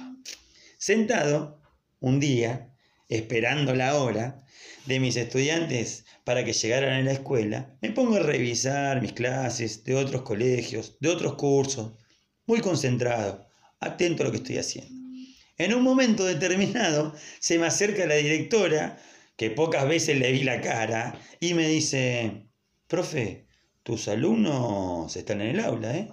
Sentado, 0.77 1.61
un 1.99 2.21
día, 2.21 2.73
esperando 3.09 3.75
la 3.75 3.97
hora 3.99 4.45
de 4.85 5.01
mis 5.01 5.17
estudiantes 5.17 6.05
para 6.23 6.45
que 6.45 6.53
llegaran 6.53 6.93
a 6.93 7.03
la 7.03 7.11
escuela, 7.11 7.75
me 7.81 7.91
pongo 7.91 8.15
a 8.15 8.23
revisar 8.23 9.01
mis 9.01 9.11
clases 9.11 9.83
de 9.83 9.95
otros 9.95 10.21
colegios, 10.21 10.95
de 11.01 11.09
otros 11.09 11.35
cursos, 11.35 11.91
muy 12.45 12.61
concentrado, 12.61 13.45
atento 13.81 14.23
a 14.23 14.27
lo 14.27 14.31
que 14.31 14.37
estoy 14.37 14.59
haciendo. 14.59 14.98
En 15.59 15.73
un 15.73 15.83
momento 15.83 16.23
determinado 16.23 17.13
se 17.41 17.59
me 17.59 17.67
acerca 17.67 18.05
la 18.05 18.15
directora, 18.15 18.97
que 19.35 19.51
pocas 19.51 19.85
veces 19.89 20.17
le 20.17 20.31
vi 20.31 20.43
la 20.43 20.61
cara, 20.61 21.19
y 21.41 21.53
me 21.53 21.67
dice, 21.67 22.47
profe, 22.87 23.45
tus 23.83 24.07
alumnos 24.07 25.13
están 25.17 25.41
en 25.41 25.47
el 25.47 25.59
aula, 25.59 25.97
¿eh? 25.97 26.09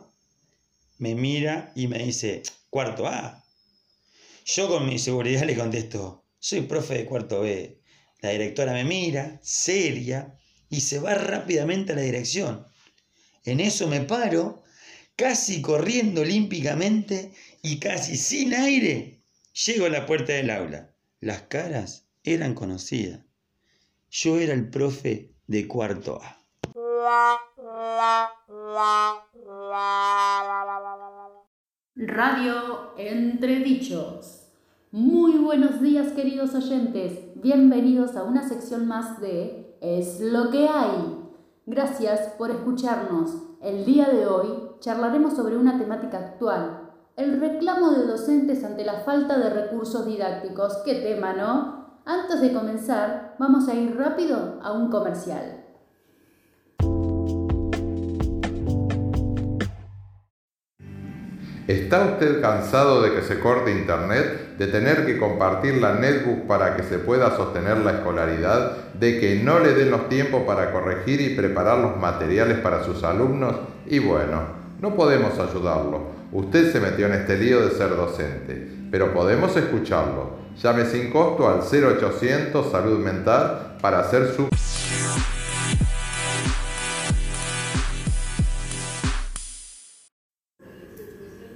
Me 0.99 1.15
mira 1.15 1.71
y 1.77 1.87
me 1.87 1.99
dice, 1.99 2.43
cuarto 2.71 3.07
A. 3.07 3.45
Yo 4.45 4.67
con 4.67 4.85
mi 4.85 4.99
seguridad 4.99 5.45
le 5.45 5.57
contesto, 5.57 6.25
soy 6.41 6.63
profe 6.63 6.95
de 6.95 7.07
cuarto 7.07 7.43
B. 7.43 7.81
La 8.23 8.31
directora 8.31 8.73
me 8.73 8.83
mira, 8.83 9.39
seria, 9.45 10.37
y 10.69 10.81
se 10.81 10.99
va 10.99 11.15
rápidamente 11.15 11.93
a 11.93 11.97
la 11.97 12.03
dirección. 12.03 12.67
En 13.45 13.61
eso 13.61 13.87
me 13.87 14.01
paro, 14.01 14.65
casi 15.15 15.63
corriendo 15.63 16.23
olímpicamente 16.23 17.31
y 17.63 17.79
casi 17.79 18.17
sin 18.17 18.53
aire, 18.53 19.16
Llego 19.65 19.87
a 19.87 19.89
la 19.89 20.05
puerta 20.05 20.35
del 20.35 20.51
aula. 20.51 20.91
Las 21.19 21.41
caras 21.45 22.07
eran 22.25 22.53
conocidas. 22.53 23.21
Yo 24.11 24.37
era 24.37 24.53
el 24.53 24.69
profe 24.69 25.33
de 25.47 25.67
cuarto 25.67 26.21
A. 26.23 26.43
Radio 31.95 32.93
Entre 32.99 33.61
Dichos. 33.61 34.49
Muy 34.93 35.39
buenos 35.39 35.81
días 35.81 36.13
queridos 36.13 36.55
oyentes. 36.55 37.21
Bienvenidos 37.37 38.15
a 38.17 38.25
una 38.25 38.47
sección 38.47 38.87
más 38.87 39.23
de 39.23 39.75
Es 39.81 40.21
lo 40.21 40.51
que 40.51 40.69
hay. 40.69 41.19
Gracias 41.65 42.29
por 42.37 42.51
escucharnos. 42.51 43.31
El 43.63 43.87
día 43.87 44.11
de 44.11 44.27
hoy 44.27 44.49
charlaremos 44.81 45.35
sobre 45.35 45.57
una 45.57 45.79
temática 45.79 46.19
actual 46.19 46.86
el 47.17 47.41
reclamo 47.41 47.93
de 47.93 48.07
docentes 48.07 48.63
ante 48.63 48.85
la 48.85 49.01
falta 49.01 49.39
de 49.39 49.49
recursos 49.49 50.05
didácticos. 50.07 50.83
¿Qué 50.85 50.97
tema, 50.97 51.33
no? 51.33 52.03
Antes 52.05 52.43
de 52.43 52.53
comenzar, 52.53 53.37
vamos 53.39 53.69
a 53.69 53.75
ir 53.75 53.97
rápido 53.97 54.61
a 54.63 54.73
un 54.73 54.91
comercial. 54.91 55.63
¿Está 61.67 62.05
usted 62.05 62.41
cansado 62.43 63.03
de 63.03 63.15
que 63.15 63.23
se 63.23 63.41
corte 63.41 63.73
internet, 63.73 64.57
de 64.59 64.67
tener 64.69 65.05
que 65.07 65.19
compartir 65.19 65.81
la 65.81 65.95
netbook 65.95 66.47
para 66.47 66.77
que 66.77 66.85
se 66.85 66.99
pueda 66.99 67.35
sostener 67.35 67.79
la 67.79 67.93
escolaridad, 67.93 68.93
de 68.93 69.19
que 69.19 69.43
no 69.43 69.59
le 69.59 69.73
den 69.75 69.91
los 69.91 70.09
tiempos 70.09 70.43
para 70.43 70.71
corregir 70.71 71.21
y 71.21 71.35
preparar 71.35 71.79
los 71.79 71.97
materiales 71.97 72.59
para 72.59 72.85
sus 72.85 73.03
alumnos? 73.03 73.57
Y 73.87 73.99
bueno, 73.99 74.66
no 74.81 74.95
podemos 74.95 75.39
ayudarlo. 75.39 76.17
Usted 76.33 76.73
se 76.73 76.81
metió 76.81 77.07
en 77.07 77.15
este 77.15 77.39
lío 77.39 77.67
de 77.67 77.71
ser 77.71 77.91
docente, 77.91 78.69
pero 78.91 79.13
podemos 79.15 79.57
escucharlo. 79.57 80.37
Llame 80.63 80.85
sin 80.87 81.11
costo 81.11 81.49
al 81.49 81.61
0800 81.61 82.71
Salud 82.71 82.99
Mental 82.99 83.77
para 83.81 84.01
hacer 84.01 84.33
su... 84.35 84.49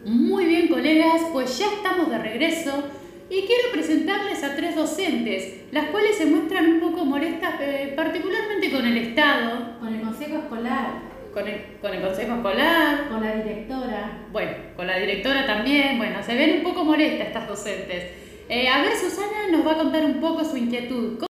Muy 0.05 0.47
bien, 0.47 0.69
colegas, 0.69 1.23
pues 1.33 1.59
ya 1.59 1.67
estamos 1.67 2.11
de 2.11 2.19
regreso 2.19 2.85
y 3.29 3.47
quiero 3.47 3.71
presentarles 3.73 4.43
a 4.43 4.57
tres 4.57 4.75
docentes, 4.75 5.67
las 5.73 5.87
cuales 5.91 6.17
se 6.17 6.27
muestran 6.27 6.67
un 6.67 6.81
poco 6.81 7.05
molestas 7.05 7.55
eh, 7.61 7.93
particularmente 7.95 8.71
con 8.73 8.85
el 8.87 8.97
Estado, 8.99 9.79
con 9.79 9.95
el 9.95 10.01
Consejo 10.01 10.39
Escolar, 10.39 11.10
con 11.33 11.47
el, 11.47 11.79
con 11.81 11.93
el 11.93 12.03
Consejo 12.03 12.35
Escolar, 12.35 13.09
con 13.09 13.25
la 13.25 13.35
directora. 13.35 14.27
Bueno, 14.33 14.53
con 14.77 14.87
la 14.87 14.99
directora 14.99 15.47
también, 15.47 15.99
bueno, 15.99 16.23
se 16.23 16.35
ven 16.35 16.59
un 16.59 16.63
poco 16.63 16.85
molestas 16.85 17.29
estas 17.29 17.49
docentes. 17.49 18.05
Eh, 18.49 18.69
a 18.69 18.83
ver, 18.83 18.97
Susana 18.97 19.49
nos 19.51 19.67
va 19.67 19.73
a 19.73 19.79
contar 19.79 20.05
un 20.05 20.21
poco 20.21 20.45
su 20.45 20.57
inquietud. 20.57 21.25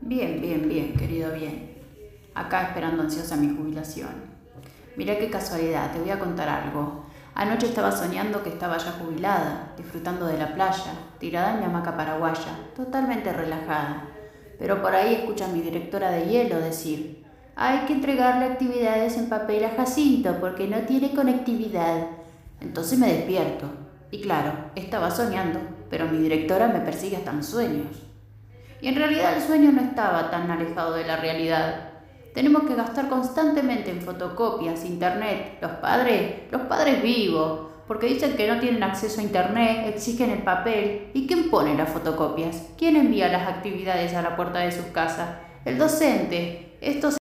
Bien, 0.00 0.40
bien, 0.40 0.68
bien, 0.68 0.94
querido, 0.94 1.32
bien. 1.32 1.78
Acá 2.34 2.62
esperando 2.62 3.02
ansiosa 3.02 3.36
mi 3.36 3.54
jubilación. 3.54 4.32
Mirá 4.96 5.18
qué 5.18 5.30
casualidad, 5.30 5.92
te 5.92 6.00
voy 6.00 6.10
a 6.10 6.18
contar 6.18 6.48
algo. 6.48 7.06
Anoche 7.34 7.66
estaba 7.66 7.90
soñando 7.90 8.42
que 8.42 8.50
estaba 8.50 8.76
ya 8.76 8.92
jubilada, 8.92 9.72
disfrutando 9.76 10.26
de 10.26 10.36
la 10.36 10.52
playa, 10.52 10.92
tirada 11.18 11.54
en 11.54 11.60
mi 11.60 11.64
hamaca 11.64 11.96
paraguaya, 11.96 12.58
totalmente 12.76 13.32
relajada. 13.32 14.08
Pero 14.58 14.82
por 14.82 14.94
ahí 14.94 15.14
escucha 15.14 15.46
a 15.46 15.48
mi 15.48 15.62
directora 15.62 16.10
de 16.10 16.26
hielo 16.26 16.60
decir, 16.60 17.21
hay 17.54 17.80
que 17.86 17.92
entregarle 17.92 18.46
actividades 18.46 19.16
en 19.18 19.28
papel 19.28 19.64
a 19.64 19.70
Jacinto 19.70 20.38
porque 20.40 20.66
no 20.66 20.78
tiene 20.80 21.14
conectividad. 21.14 22.06
Entonces 22.60 22.98
me 22.98 23.12
despierto. 23.12 23.66
Y 24.10 24.20
claro, 24.20 24.52
estaba 24.74 25.10
soñando, 25.10 25.60
pero 25.90 26.06
mi 26.06 26.18
directora 26.18 26.68
me 26.68 26.80
persigue 26.80 27.16
hasta 27.16 27.30
en 27.30 27.44
sueños. 27.44 28.02
Y 28.80 28.88
en 28.88 28.96
realidad 28.96 29.36
el 29.36 29.42
sueño 29.42 29.72
no 29.72 29.80
estaba 29.80 30.30
tan 30.30 30.50
alejado 30.50 30.94
de 30.94 31.04
la 31.04 31.16
realidad. 31.16 31.90
Tenemos 32.34 32.64
que 32.64 32.74
gastar 32.74 33.08
constantemente 33.08 33.90
en 33.90 34.00
fotocopias, 34.00 34.84
internet, 34.84 35.58
los 35.60 35.72
padres, 35.72 36.50
los 36.50 36.62
padres 36.62 37.02
vivos, 37.02 37.68
porque 37.86 38.06
dicen 38.06 38.36
que 38.36 38.48
no 38.48 38.58
tienen 38.58 38.82
acceso 38.82 39.20
a 39.20 39.24
internet, 39.24 39.86
exigen 39.86 40.30
el 40.30 40.42
papel. 40.42 41.10
¿Y 41.12 41.26
quién 41.26 41.50
pone 41.50 41.74
las 41.74 41.90
fotocopias? 41.90 42.68
¿Quién 42.78 42.96
envía 42.96 43.28
las 43.28 43.48
actividades 43.48 44.14
a 44.14 44.22
la 44.22 44.34
puerta 44.34 44.60
de 44.60 44.72
sus 44.72 44.86
casas? 44.86 45.28
El 45.64 45.78
docente. 45.78 46.76
Estos 46.80 47.16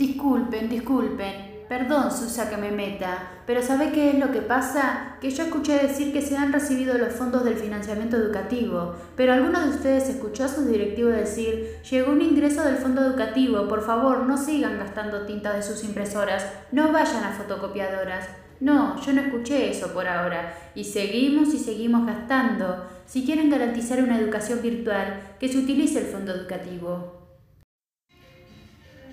Disculpen, 0.00 0.70
disculpen. 0.70 1.66
Perdón, 1.68 2.10
Susa, 2.10 2.48
que 2.48 2.56
me 2.56 2.70
meta, 2.70 3.18
pero 3.46 3.60
¿sabe 3.60 3.92
qué 3.92 4.08
es 4.08 4.18
lo 4.18 4.32
que 4.32 4.40
pasa? 4.40 5.16
Que 5.20 5.30
yo 5.30 5.42
escuché 5.42 5.74
decir 5.74 6.10
que 6.10 6.22
se 6.22 6.38
han 6.38 6.54
recibido 6.54 6.96
los 6.96 7.12
fondos 7.12 7.44
del 7.44 7.56
financiamiento 7.56 8.16
educativo, 8.16 8.94
pero 9.14 9.34
alguno 9.34 9.60
de 9.60 9.68
ustedes 9.68 10.08
escuchó 10.08 10.44
a 10.44 10.48
sus 10.48 10.68
directivos 10.68 11.12
decir, 11.12 11.82
llegó 11.90 12.12
un 12.12 12.22
ingreso 12.22 12.64
del 12.64 12.76
fondo 12.76 13.02
educativo, 13.02 13.68
por 13.68 13.84
favor, 13.84 14.26
no 14.26 14.38
sigan 14.38 14.78
gastando 14.78 15.26
tinta 15.26 15.52
de 15.52 15.62
sus 15.62 15.84
impresoras, 15.84 16.46
no 16.72 16.92
vayan 16.92 17.22
a 17.22 17.32
fotocopiadoras. 17.32 18.26
No, 18.60 18.98
yo 19.02 19.12
no 19.12 19.20
escuché 19.20 19.70
eso 19.70 19.92
por 19.92 20.08
ahora, 20.08 20.54
y 20.74 20.84
seguimos 20.84 21.52
y 21.52 21.58
seguimos 21.58 22.06
gastando. 22.06 22.86
Si 23.04 23.26
quieren 23.26 23.50
garantizar 23.50 24.02
una 24.02 24.18
educación 24.18 24.62
virtual, 24.62 25.36
que 25.38 25.48
se 25.48 25.58
utilice 25.58 25.98
el 25.98 26.06
fondo 26.06 26.32
educativo. 26.32 27.19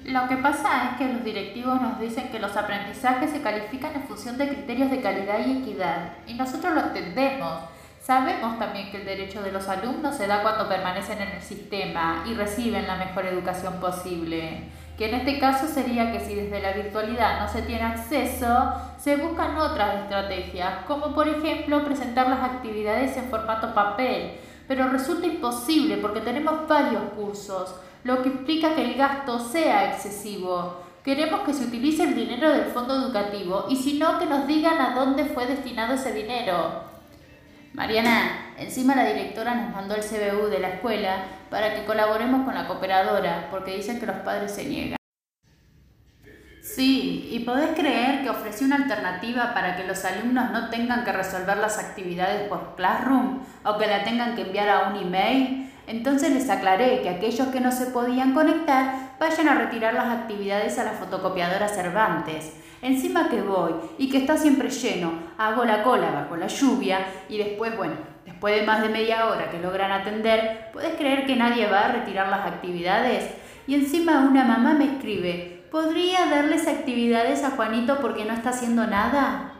Lo 0.08 0.26
que 0.30 0.38
pasa 0.38 0.92
es 0.92 0.98
que 0.98 1.14
los 1.14 1.22
directivos 1.22 1.82
nos 1.82 2.00
dicen 2.00 2.30
que 2.30 2.40
los 2.40 2.56
aprendizajes 2.56 3.30
se 3.30 3.42
califican 3.42 3.94
en 3.94 4.04
función 4.04 4.38
de 4.38 4.48
criterios 4.48 4.90
de 4.90 5.02
calidad 5.02 5.46
y 5.46 5.58
equidad, 5.58 6.14
y 6.26 6.36
nosotros 6.36 6.74
lo 6.74 6.80
entendemos. 6.80 7.60
Sabemos 8.02 8.58
también 8.58 8.90
que 8.90 9.02
el 9.02 9.06
derecho 9.06 9.44
de 9.44 9.52
los 9.52 9.68
alumnos 9.68 10.16
se 10.16 10.28
da 10.28 10.42
cuando 10.42 10.70
permanecen 10.70 11.22
en 11.22 11.28
el 11.28 11.42
sistema 11.42 12.24
y 12.26 12.36
reciben 12.36 12.88
la 12.88 12.96
mejor 12.96 13.26
educación 13.26 13.82
posible, 13.82 14.70
que 14.98 15.10
en 15.10 15.16
este 15.16 15.40
caso 15.40 15.68
sería 15.68 16.14
que 16.14 16.22
si 16.22 16.36
desde 16.36 16.62
la 16.62 16.72
virtualidad 16.72 17.42
no 17.42 17.50
se 17.50 17.64
tiene 17.64 17.84
acceso, 17.84 18.76
se 18.98 19.18
buscan 19.18 19.58
otras 19.58 20.04
estrategias, 20.04 20.86
como 20.88 21.14
por 21.14 21.28
ejemplo 21.28 21.84
presentar 21.84 22.30
las 22.30 22.46
actividades 22.46 23.18
en 23.18 23.30
formato 23.30 23.74
papel, 23.74 24.38
pero 24.70 24.88
resulta 24.88 25.28
imposible 25.28 25.98
porque 25.98 26.22
tenemos 26.22 26.66
varios 26.66 27.04
cursos 27.14 27.76
lo 28.08 28.24
que 28.24 28.30
implica 28.30 28.74
que 28.74 28.86
el 28.86 28.96
gasto 28.96 29.38
sea 29.38 29.92
excesivo. 29.92 30.82
Queremos 31.04 31.42
que 31.42 31.54
se 31.54 31.66
utilice 31.66 32.04
el 32.04 32.16
dinero 32.16 32.54
del 32.54 32.72
fondo 32.72 32.96
educativo 32.96 33.66
y 33.70 33.76
si 33.76 34.00
no, 34.00 34.18
que 34.18 34.26
nos 34.26 34.48
digan 34.48 34.80
a 34.80 34.96
dónde 34.96 35.26
fue 35.26 35.46
destinado 35.46 35.96
ese 35.96 36.14
dinero. 36.14 36.84
Mariana, 37.74 38.54
encima 38.58 38.96
la 38.96 39.06
directora 39.06 39.56
nos 39.56 39.74
mandó 39.74 39.94
el 39.94 40.02
CBU 40.02 40.48
de 40.48 40.60
la 40.60 40.70
escuela 40.70 41.18
para 41.50 41.76
que 41.76 41.84
colaboremos 41.84 42.46
con 42.46 42.56
la 42.56 42.66
cooperadora, 42.66 43.50
porque 43.52 43.76
dicen 43.76 44.00
que 44.00 44.06
los 44.06 44.16
padres 44.18 44.54
se 44.54 44.64
niegan. 44.64 44.98
Sí, 46.64 47.28
y 47.32 47.40
podés 47.40 47.72
creer 47.76 48.24
que 48.24 48.30
ofrecí 48.30 48.64
una 48.64 48.78
alternativa 48.78 49.54
para 49.54 49.76
que 49.76 49.84
los 49.84 50.06
alumnos 50.06 50.52
no 50.52 50.70
tengan 50.70 51.04
que 51.04 51.12
resolver 51.12 51.58
las 51.58 51.78
actividades 51.78 52.48
por 52.48 52.76
Classroom 52.76 53.42
o 53.66 53.78
que 53.78 53.88
la 53.88 54.06
tengan 54.06 54.36
que 54.36 54.44
enviar 54.44 54.70
a 54.70 54.90
un 54.90 54.96
email. 54.96 55.67
Entonces 55.88 56.32
les 56.32 56.50
aclaré 56.50 57.02
que 57.02 57.10
aquellos 57.10 57.48
que 57.48 57.62
no 57.62 57.72
se 57.72 57.88
podían 57.88 58.34
conectar 58.34 59.16
vayan 59.20 59.48
a 59.48 59.56
retirar 59.56 59.94
las 59.94 60.08
actividades 60.08 60.78
a 60.78 60.84
la 60.84 60.92
fotocopiadora 60.92 61.70
Cervantes. 61.70 62.54
Encima 62.82 63.30
que 63.30 63.42
voy 63.42 63.72
y 63.98 64.10
que 64.10 64.18
está 64.18 64.38
siempre 64.38 64.70
lleno, 64.70 65.14
hago 65.38 65.64
la 65.64 65.84
cola 65.84 66.12
bajo 66.12 66.36
la 66.36 66.48
lluvia 66.48 67.00
y 67.30 67.38
después, 67.38 67.76
bueno, 67.76 67.96
después 68.26 68.60
de 68.60 68.68
más 68.68 68.82
de 68.82 68.90
media 68.90 69.28
hora 69.28 69.50
que 69.50 69.60
logran 69.60 69.92
atender, 69.92 70.70
¿puedes 70.74 70.96
creer 70.96 71.26
que 71.26 71.38
nadie 71.38 71.68
va 71.68 71.86
a 71.86 71.92
retirar 71.94 72.28
las 72.28 72.46
actividades? 72.46 73.32
Y 73.66 73.76
encima 73.76 74.28
una 74.30 74.44
mamá 74.44 74.74
me 74.74 74.86
escribe, 74.86 75.66
¿podría 75.72 76.28
darles 76.28 76.68
actividades 76.68 77.44
a 77.44 77.52
Juanito 77.52 78.00
porque 78.00 78.26
no 78.26 78.34
está 78.34 78.50
haciendo 78.50 78.86
nada? 78.86 79.54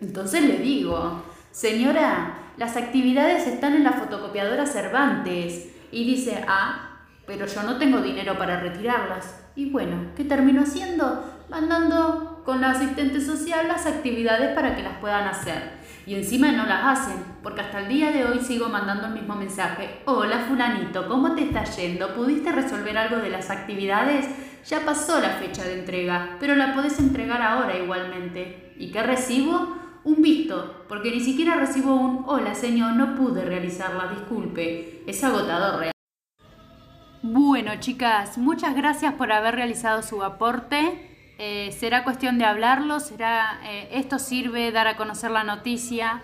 Entonces 0.00 0.42
le 0.42 0.56
digo, 0.58 1.22
señora, 1.52 2.34
las 2.56 2.76
actividades 2.76 3.46
están 3.46 3.74
en 3.74 3.84
la 3.84 3.92
fotocopiadora 3.92 4.66
Cervantes. 4.66 5.73
Y 5.94 6.04
dice, 6.04 6.44
ah, 6.48 7.02
pero 7.24 7.46
yo 7.46 7.62
no 7.62 7.78
tengo 7.78 8.00
dinero 8.00 8.36
para 8.36 8.58
retirarlas. 8.58 9.44
Y 9.54 9.70
bueno, 9.70 10.08
¿qué 10.16 10.24
termino 10.24 10.62
haciendo? 10.62 11.24
Mandando 11.48 12.42
con 12.44 12.60
la 12.60 12.72
asistente 12.72 13.20
social 13.20 13.68
las 13.68 13.86
actividades 13.86 14.56
para 14.56 14.74
que 14.74 14.82
las 14.82 14.98
puedan 14.98 15.28
hacer. 15.28 15.70
Y 16.04 16.16
encima 16.16 16.50
no 16.50 16.66
las 16.66 16.98
hacen, 16.98 17.22
porque 17.44 17.60
hasta 17.60 17.78
el 17.78 17.88
día 17.88 18.10
de 18.10 18.24
hoy 18.24 18.40
sigo 18.40 18.68
mandando 18.68 19.06
el 19.06 19.12
mismo 19.12 19.36
mensaje. 19.36 20.00
Hola 20.06 20.40
fulanito, 20.48 21.06
¿cómo 21.06 21.36
te 21.36 21.44
está 21.44 21.62
yendo? 21.62 22.12
¿Pudiste 22.12 22.50
resolver 22.50 22.98
algo 22.98 23.18
de 23.18 23.30
las 23.30 23.50
actividades? 23.50 24.26
Ya 24.66 24.80
pasó 24.80 25.20
la 25.20 25.30
fecha 25.30 25.62
de 25.62 25.78
entrega, 25.78 26.38
pero 26.40 26.56
la 26.56 26.74
podés 26.74 26.98
entregar 26.98 27.40
ahora 27.40 27.78
igualmente. 27.78 28.74
¿Y 28.76 28.90
qué 28.90 29.00
recibo? 29.00 29.83
Un 30.04 30.20
visto, 30.20 30.84
porque 30.86 31.10
ni 31.10 31.20
siquiera 31.20 31.56
recibo 31.56 31.94
un 31.94 32.24
hola 32.26 32.54
señor, 32.54 32.92
no 32.94 33.14
pude 33.14 33.42
realizarla, 33.42 34.08
disculpe. 34.08 35.02
Es 35.06 35.24
agotador 35.24 35.80
real. 35.80 35.92
Bueno, 37.22 37.72
chicas, 37.80 38.36
muchas 38.36 38.74
gracias 38.74 39.14
por 39.14 39.32
haber 39.32 39.54
realizado 39.54 40.02
su 40.02 40.22
aporte. 40.22 41.10
Eh, 41.38 41.72
será 41.72 42.04
cuestión 42.04 42.38
de 42.38 42.44
hablarlo, 42.44 43.00
será 43.00 43.60
eh, 43.64 43.88
esto 43.92 44.18
sirve 44.18 44.70
dar 44.72 44.86
a 44.88 44.96
conocer 44.96 45.30
la 45.30 45.42
noticia. 45.42 46.20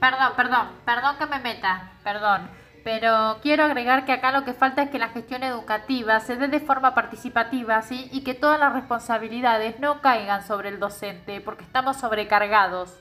Perdón, 0.00 0.32
perdón, 0.34 0.68
perdón 0.86 1.16
que 1.18 1.26
me 1.26 1.38
meta, 1.38 1.92
perdón. 2.02 2.61
Pero 2.84 3.38
quiero 3.42 3.64
agregar 3.64 4.04
que 4.04 4.12
acá 4.12 4.32
lo 4.32 4.44
que 4.44 4.54
falta 4.54 4.82
es 4.82 4.90
que 4.90 4.98
la 4.98 5.08
gestión 5.08 5.42
educativa 5.44 6.18
se 6.20 6.36
dé 6.36 6.48
de 6.48 6.60
forma 6.60 6.94
participativa, 6.94 7.80
¿sí? 7.82 8.08
Y 8.12 8.22
que 8.24 8.34
todas 8.34 8.58
las 8.58 8.72
responsabilidades 8.72 9.78
no 9.78 10.00
caigan 10.00 10.44
sobre 10.46 10.68
el 10.68 10.80
docente, 10.80 11.40
porque 11.40 11.64
estamos 11.64 11.96
sobrecargados. 11.98 12.98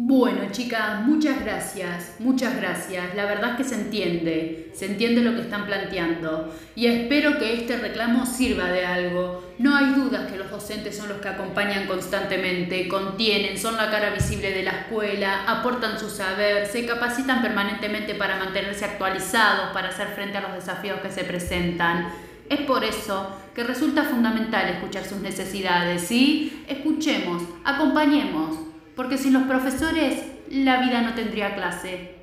Bueno, 0.00 0.42
chicas, 0.52 1.00
muchas 1.04 1.40
gracias, 1.40 2.14
muchas 2.20 2.54
gracias. 2.54 3.16
La 3.16 3.24
verdad 3.24 3.50
es 3.50 3.56
que 3.56 3.64
se 3.64 3.74
entiende, 3.74 4.70
se 4.72 4.86
entiende 4.86 5.22
lo 5.22 5.34
que 5.34 5.40
están 5.40 5.66
planteando 5.66 6.54
y 6.76 6.86
espero 6.86 7.36
que 7.40 7.54
este 7.54 7.78
reclamo 7.78 8.24
sirva 8.24 8.70
de 8.70 8.86
algo. 8.86 9.42
No 9.58 9.74
hay 9.74 9.86
dudas 9.94 10.30
que 10.30 10.38
los 10.38 10.52
docentes 10.52 10.96
son 10.96 11.08
los 11.08 11.18
que 11.18 11.26
acompañan 11.26 11.88
constantemente, 11.88 12.86
contienen, 12.86 13.58
son 13.58 13.76
la 13.76 13.90
cara 13.90 14.10
visible 14.10 14.52
de 14.52 14.62
la 14.62 14.70
escuela, 14.70 15.42
aportan 15.48 15.98
su 15.98 16.08
saber, 16.08 16.68
se 16.68 16.86
capacitan 16.86 17.42
permanentemente 17.42 18.14
para 18.14 18.38
mantenerse 18.38 18.84
actualizados, 18.84 19.70
para 19.72 19.88
hacer 19.88 20.06
frente 20.14 20.38
a 20.38 20.42
los 20.42 20.54
desafíos 20.54 21.00
que 21.00 21.10
se 21.10 21.24
presentan. 21.24 22.08
Es 22.48 22.60
por 22.60 22.84
eso 22.84 23.36
que 23.52 23.64
resulta 23.64 24.04
fundamental 24.04 24.68
escuchar 24.68 25.04
sus 25.04 25.18
necesidades, 25.18 26.02
¿sí? 26.02 26.64
Escuchemos, 26.68 27.42
acompañemos 27.64 28.67
porque 28.98 29.16
sin 29.16 29.32
los 29.32 29.44
profesores 29.44 30.26
la 30.50 30.80
vida 30.80 31.00
no 31.02 31.14
tendría 31.14 31.54
clase. 31.54 32.16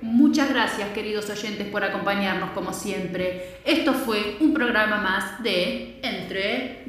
Muchas 0.00 0.50
gracias 0.50 0.88
queridos 0.88 1.30
oyentes 1.30 1.68
por 1.68 1.84
acompañarnos 1.84 2.50
como 2.50 2.72
siempre. 2.72 3.60
Esto 3.64 3.94
fue 3.94 4.36
un 4.40 4.52
programa 4.52 4.96
más 4.96 5.40
de 5.44 6.00
Entre... 6.02 6.86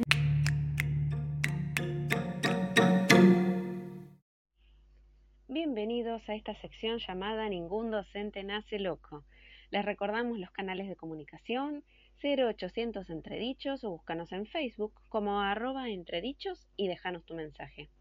Bienvenidos 5.48 6.28
a 6.28 6.34
esta 6.34 6.56
sección 6.56 6.98
llamada 6.98 7.48
Ningún 7.48 7.92
docente 7.92 8.44
nace 8.44 8.80
loco. 8.80 9.24
Les 9.70 9.86
recordamos 9.86 10.40
los 10.40 10.50
canales 10.50 10.88
de 10.88 10.96
comunicación 10.96 11.84
0800 12.24 13.08
Entredichos 13.12 13.84
o 13.84 13.92
búscanos 13.92 14.32
en 14.32 14.48
Facebook 14.48 14.94
como 15.10 15.42
arroba 15.42 15.90
entredichos 15.90 16.68
y 16.76 16.88
déjanos 16.88 17.24
tu 17.24 17.36
mensaje. 17.36 17.92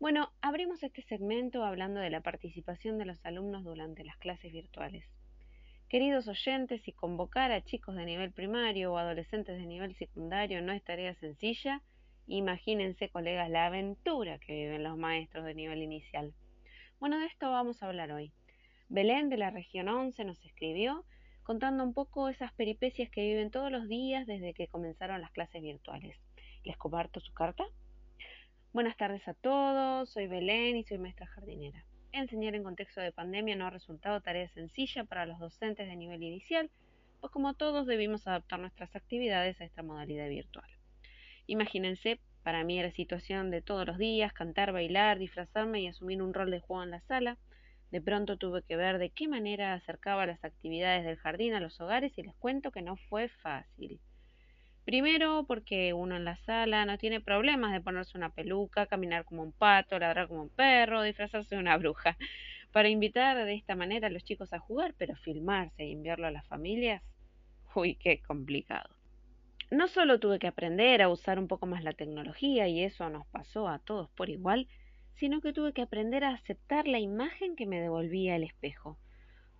Bueno, 0.00 0.32
abrimos 0.42 0.82
este 0.82 1.02
segmento 1.02 1.64
hablando 1.64 2.00
de 2.00 2.10
la 2.10 2.20
participación 2.20 2.98
de 2.98 3.04
los 3.04 3.24
alumnos 3.24 3.64
durante 3.64 4.04
las 4.04 4.16
clases 4.18 4.52
virtuales. 4.52 5.04
Queridos 5.88 6.26
oyentes, 6.26 6.82
si 6.82 6.92
convocar 6.92 7.52
a 7.52 7.62
chicos 7.62 7.94
de 7.94 8.04
nivel 8.04 8.32
primario 8.32 8.92
o 8.92 8.98
adolescentes 8.98 9.56
de 9.56 9.66
nivel 9.66 9.94
secundario 9.96 10.60
no 10.62 10.72
es 10.72 10.82
tarea 10.82 11.14
sencilla, 11.14 11.80
imagínense, 12.26 13.08
colegas, 13.08 13.48
la 13.48 13.66
aventura 13.66 14.38
que 14.40 14.52
viven 14.52 14.82
los 14.82 14.98
maestros 14.98 15.44
de 15.44 15.54
nivel 15.54 15.80
inicial. 15.80 16.34
Bueno, 16.98 17.20
de 17.20 17.26
esto 17.26 17.50
vamos 17.50 17.82
a 17.82 17.86
hablar 17.86 18.10
hoy. 18.10 18.32
Belén 18.88 19.28
de 19.28 19.36
la 19.36 19.50
región 19.50 19.88
11 19.88 20.24
nos 20.24 20.44
escribió 20.44 21.04
contando 21.44 21.84
un 21.84 21.94
poco 21.94 22.28
esas 22.28 22.52
peripecias 22.54 23.10
que 23.10 23.22
viven 23.22 23.52
todos 23.52 23.70
los 23.70 23.86
días 23.86 24.26
desde 24.26 24.54
que 24.54 24.66
comenzaron 24.66 25.20
las 25.20 25.30
clases 25.30 25.62
virtuales. 25.62 26.16
¿Les 26.64 26.76
comparto 26.76 27.20
su 27.20 27.32
carta? 27.32 27.64
Buenas 28.74 28.96
tardes 28.96 29.22
a 29.28 29.34
todos, 29.34 30.10
soy 30.10 30.26
Belén 30.26 30.76
y 30.76 30.82
soy 30.82 30.98
maestra 30.98 31.28
jardinera. 31.28 31.84
Enseñar 32.10 32.56
en 32.56 32.64
contexto 32.64 33.00
de 33.00 33.12
pandemia 33.12 33.54
no 33.54 33.66
ha 33.66 33.70
resultado 33.70 34.20
tarea 34.20 34.48
sencilla 34.48 35.04
para 35.04 35.26
los 35.26 35.38
docentes 35.38 35.86
de 35.86 35.94
nivel 35.94 36.24
inicial, 36.24 36.68
pues 37.20 37.32
como 37.32 37.54
todos 37.54 37.86
debimos 37.86 38.26
adaptar 38.26 38.58
nuestras 38.58 38.96
actividades 38.96 39.60
a 39.60 39.64
esta 39.64 39.84
modalidad 39.84 40.28
virtual. 40.28 40.68
Imagínense, 41.46 42.18
para 42.42 42.64
mí 42.64 42.80
era 42.80 42.90
situación 42.90 43.52
de 43.52 43.62
todos 43.62 43.86
los 43.86 43.96
días, 43.96 44.32
cantar, 44.32 44.72
bailar, 44.72 45.20
disfrazarme 45.20 45.80
y 45.80 45.86
asumir 45.86 46.20
un 46.20 46.34
rol 46.34 46.50
de 46.50 46.58
juego 46.58 46.82
en 46.82 46.90
la 46.90 47.00
sala. 47.02 47.38
De 47.92 48.00
pronto 48.00 48.38
tuve 48.38 48.64
que 48.64 48.74
ver 48.74 48.98
de 48.98 49.10
qué 49.10 49.28
manera 49.28 49.74
acercaba 49.74 50.26
las 50.26 50.42
actividades 50.42 51.04
del 51.04 51.16
jardín 51.16 51.54
a 51.54 51.60
los 51.60 51.80
hogares 51.80 52.12
y 52.18 52.24
les 52.24 52.34
cuento 52.34 52.72
que 52.72 52.82
no 52.82 52.96
fue 53.08 53.28
fácil. 53.28 54.00
Primero 54.84 55.46
porque 55.48 55.94
uno 55.94 56.14
en 56.14 56.26
la 56.26 56.36
sala 56.36 56.84
no 56.84 56.98
tiene 56.98 57.22
problemas 57.22 57.72
de 57.72 57.80
ponerse 57.80 58.18
una 58.18 58.28
peluca, 58.28 58.86
caminar 58.86 59.24
como 59.24 59.42
un 59.42 59.52
pato, 59.52 59.98
ladrar 59.98 60.28
como 60.28 60.42
un 60.42 60.50
perro, 60.50 61.02
disfrazarse 61.02 61.54
de 61.54 61.60
una 61.60 61.78
bruja. 61.78 62.18
Para 62.72 62.90
invitar 62.90 63.36
de 63.46 63.54
esta 63.54 63.76
manera 63.76 64.08
a 64.08 64.10
los 64.10 64.24
chicos 64.24 64.52
a 64.52 64.58
jugar, 64.58 64.94
pero 64.98 65.16
filmarse 65.16 65.86
y 65.86 65.92
enviarlo 65.92 66.26
a 66.26 66.30
las 66.30 66.46
familias, 66.46 67.02
uy, 67.74 67.94
qué 67.94 68.20
complicado. 68.20 68.90
No 69.70 69.88
solo 69.88 70.20
tuve 70.20 70.38
que 70.38 70.48
aprender 70.48 71.00
a 71.00 71.08
usar 71.08 71.38
un 71.38 71.48
poco 71.48 71.66
más 71.66 71.82
la 71.82 71.94
tecnología, 71.94 72.68
y 72.68 72.82
eso 72.82 73.08
nos 73.08 73.26
pasó 73.28 73.68
a 73.68 73.78
todos 73.78 74.10
por 74.10 74.28
igual, 74.28 74.68
sino 75.14 75.40
que 75.40 75.54
tuve 75.54 75.72
que 75.72 75.80
aprender 75.80 76.24
a 76.24 76.34
aceptar 76.34 76.86
la 76.86 76.98
imagen 76.98 77.56
que 77.56 77.66
me 77.66 77.80
devolvía 77.80 78.36
el 78.36 78.42
espejo. 78.42 78.98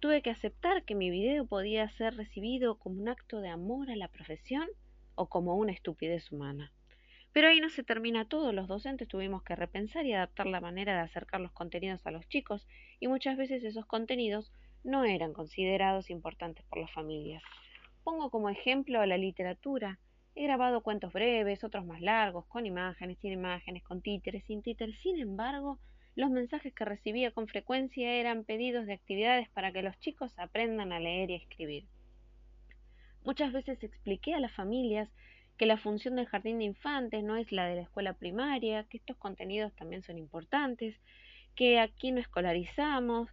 Tuve 0.00 0.20
que 0.20 0.30
aceptar 0.30 0.84
que 0.84 0.94
mi 0.94 1.08
video 1.08 1.46
podía 1.46 1.88
ser 1.90 2.14
recibido 2.14 2.78
como 2.78 3.00
un 3.00 3.08
acto 3.08 3.40
de 3.40 3.48
amor 3.48 3.90
a 3.90 3.96
la 3.96 4.08
profesión 4.08 4.68
o 5.14 5.28
como 5.28 5.56
una 5.56 5.72
estupidez 5.72 6.30
humana. 6.32 6.72
Pero 7.32 7.48
ahí 7.48 7.60
no 7.60 7.68
se 7.68 7.82
termina 7.82 8.28
todo, 8.28 8.52
los 8.52 8.68
docentes 8.68 9.08
tuvimos 9.08 9.42
que 9.42 9.56
repensar 9.56 10.06
y 10.06 10.12
adaptar 10.12 10.46
la 10.46 10.60
manera 10.60 10.94
de 10.94 11.00
acercar 11.00 11.40
los 11.40 11.50
contenidos 11.50 12.06
a 12.06 12.12
los 12.12 12.28
chicos 12.28 12.66
y 13.00 13.08
muchas 13.08 13.36
veces 13.36 13.64
esos 13.64 13.86
contenidos 13.86 14.52
no 14.84 15.04
eran 15.04 15.32
considerados 15.32 16.10
importantes 16.10 16.64
por 16.66 16.78
las 16.78 16.92
familias. 16.92 17.42
Pongo 18.04 18.30
como 18.30 18.50
ejemplo 18.50 19.04
la 19.04 19.16
literatura. 19.16 19.98
He 20.36 20.44
grabado 20.44 20.82
cuentos 20.82 21.12
breves, 21.12 21.64
otros 21.64 21.84
más 21.86 22.00
largos, 22.00 22.46
con 22.46 22.66
imágenes, 22.66 23.18
sin 23.18 23.32
imágenes, 23.32 23.82
con 23.82 24.02
títeres, 24.02 24.44
sin 24.44 24.62
títeres. 24.62 24.96
Sin 25.00 25.18
embargo, 25.18 25.80
los 26.14 26.30
mensajes 26.30 26.72
que 26.72 26.84
recibía 26.84 27.32
con 27.32 27.48
frecuencia 27.48 28.12
eran 28.12 28.44
pedidos 28.44 28.86
de 28.86 28.92
actividades 28.92 29.48
para 29.48 29.72
que 29.72 29.82
los 29.82 29.98
chicos 29.98 30.38
aprendan 30.38 30.92
a 30.92 31.00
leer 31.00 31.30
y 31.30 31.34
a 31.34 31.38
escribir. 31.38 31.88
Muchas 33.24 33.52
veces 33.52 33.82
expliqué 33.82 34.34
a 34.34 34.40
las 34.40 34.52
familias 34.52 35.08
que 35.56 35.64
la 35.64 35.78
función 35.78 36.16
del 36.16 36.26
jardín 36.26 36.58
de 36.58 36.64
infantes 36.64 37.24
no 37.24 37.36
es 37.36 37.52
la 37.52 37.66
de 37.66 37.76
la 37.76 37.82
escuela 37.82 38.12
primaria, 38.12 38.84
que 38.84 38.98
estos 38.98 39.16
contenidos 39.16 39.72
también 39.74 40.02
son 40.02 40.18
importantes, 40.18 40.94
que 41.54 41.80
aquí 41.80 42.12
no 42.12 42.20
escolarizamos, 42.20 43.30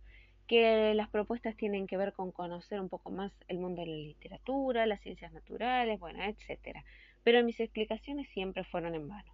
que 0.47 0.93
las 0.93 1.10
propuestas 1.10 1.58
tienen 1.58 1.88
que 1.88 1.97
ver 1.97 2.13
con 2.13 2.32
conocer 2.32 2.80
un 2.80 2.88
poco 2.88 3.12
más 3.12 3.34
el 3.49 3.58
mundo 3.58 3.82
de 3.82 3.88
la 3.88 3.95
literatura, 3.95 4.86
las 4.86 5.01
ciencias 5.01 5.34
naturales, 5.34 5.99
bueno, 5.99 6.23
etcétera. 6.23 6.86
Pero 7.23 7.43
mis 7.43 7.60
explicaciones 7.60 8.30
siempre 8.30 8.63
fueron 8.63 8.95
en 8.95 9.10
vano. 9.10 9.34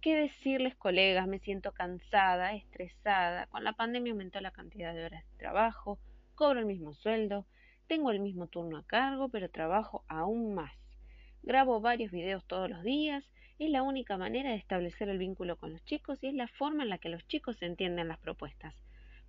¿Qué 0.00 0.16
decirles, 0.16 0.74
colegas? 0.76 1.26
Me 1.26 1.38
siento 1.38 1.72
cansada, 1.72 2.54
estresada. 2.54 3.46
Con 3.46 3.64
la 3.64 3.72
pandemia 3.72 4.12
aumentó 4.12 4.40
la 4.40 4.50
cantidad 4.50 4.94
de 4.94 5.04
horas 5.04 5.24
de 5.30 5.38
trabajo, 5.38 5.98
cobro 6.34 6.60
el 6.60 6.66
mismo 6.66 6.94
sueldo, 6.94 7.46
tengo 7.86 8.10
el 8.10 8.20
mismo 8.20 8.46
turno 8.46 8.78
a 8.78 8.86
cargo, 8.86 9.28
pero 9.28 9.50
trabajo 9.50 10.04
aún 10.08 10.54
más. 10.54 10.72
Grabo 11.42 11.80
varios 11.80 12.10
videos 12.10 12.44
todos 12.46 12.70
los 12.70 12.82
días. 12.82 13.24
Es 13.58 13.70
la 13.70 13.82
única 13.82 14.16
manera 14.16 14.50
de 14.50 14.56
establecer 14.56 15.08
el 15.08 15.18
vínculo 15.18 15.56
con 15.56 15.72
los 15.72 15.84
chicos 15.84 16.18
y 16.22 16.28
es 16.28 16.34
la 16.34 16.48
forma 16.48 16.82
en 16.82 16.88
la 16.88 16.98
que 16.98 17.08
los 17.08 17.26
chicos 17.28 17.62
entienden 17.62 18.08
las 18.08 18.18
propuestas. 18.18 18.74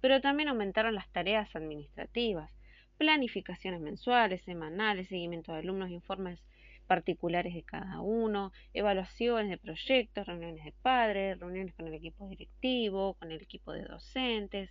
Pero 0.02 0.22
también 0.22 0.50
aumentaron 0.50 0.96
las 0.96 1.10
tareas 1.10 1.56
administrativas, 1.56 2.52
planificaciones 2.98 3.82
mensuales, 3.82 4.41
semanales, 4.44 5.10
seguimiento 5.10 5.52
de 5.52 5.60
alumnos, 5.60 5.89
informes 5.89 6.41
particulares 6.88 7.54
de 7.54 7.63
cada 7.63 8.00
uno, 8.02 8.52
evaluaciones 8.74 9.50
de 9.50 9.58
proyectos, 9.58 10.28
reuniones 10.28 10.63
de 10.63 10.74
padres, 10.82 11.39
reuniones 11.39 11.74
con 11.74 11.88
el 11.88 11.96
equipo 11.96 12.28
directivo, 12.28 13.15
con 13.15 13.32
el 13.32 13.41
equipo 13.41 13.74
de 13.74 13.84
docentes, 13.84 14.70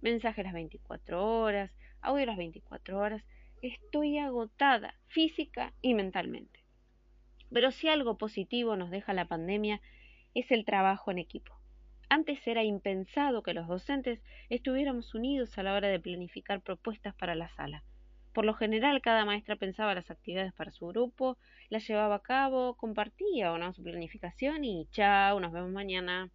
mensajes 0.00 0.44
las 0.44 0.54
24 0.54 1.40
horas, 1.40 1.70
audio 2.00 2.26
las 2.26 2.36
24 2.36 2.98
horas, 2.98 3.22
estoy 3.62 4.18
agotada 4.18 4.94
física 5.08 5.72
y 5.82 5.94
mentalmente. 5.94 6.60
Pero 7.52 7.70
si 7.70 7.88
algo 7.88 8.18
positivo 8.18 8.76
nos 8.76 8.90
deja 8.90 9.12
la 9.12 9.26
pandemia 9.26 9.80
es 10.34 10.50
el 10.50 10.64
trabajo 10.64 11.10
en 11.10 11.18
equipo. 11.18 11.54
Antes 12.08 12.46
era 12.46 12.62
impensado 12.62 13.42
que 13.42 13.54
los 13.54 13.66
docentes 13.66 14.20
estuviéramos 14.48 15.14
unidos 15.14 15.56
a 15.58 15.62
la 15.62 15.74
hora 15.74 15.88
de 15.88 15.98
planificar 15.98 16.60
propuestas 16.60 17.14
para 17.14 17.34
la 17.34 17.48
sala. 17.48 17.82
Por 18.32 18.44
lo 18.44 18.54
general, 18.54 19.00
cada 19.00 19.24
maestra 19.24 19.56
pensaba 19.56 19.94
las 19.94 20.10
actividades 20.10 20.52
para 20.52 20.70
su 20.70 20.86
grupo, 20.88 21.38
las 21.70 21.88
llevaba 21.88 22.16
a 22.16 22.22
cabo, 22.22 22.74
compartía 22.74 23.52
o 23.52 23.72
su 23.72 23.82
planificación 23.82 24.62
y 24.62 24.86
chao, 24.90 25.40
nos 25.40 25.52
vemos 25.52 25.70
mañana. 25.70 26.30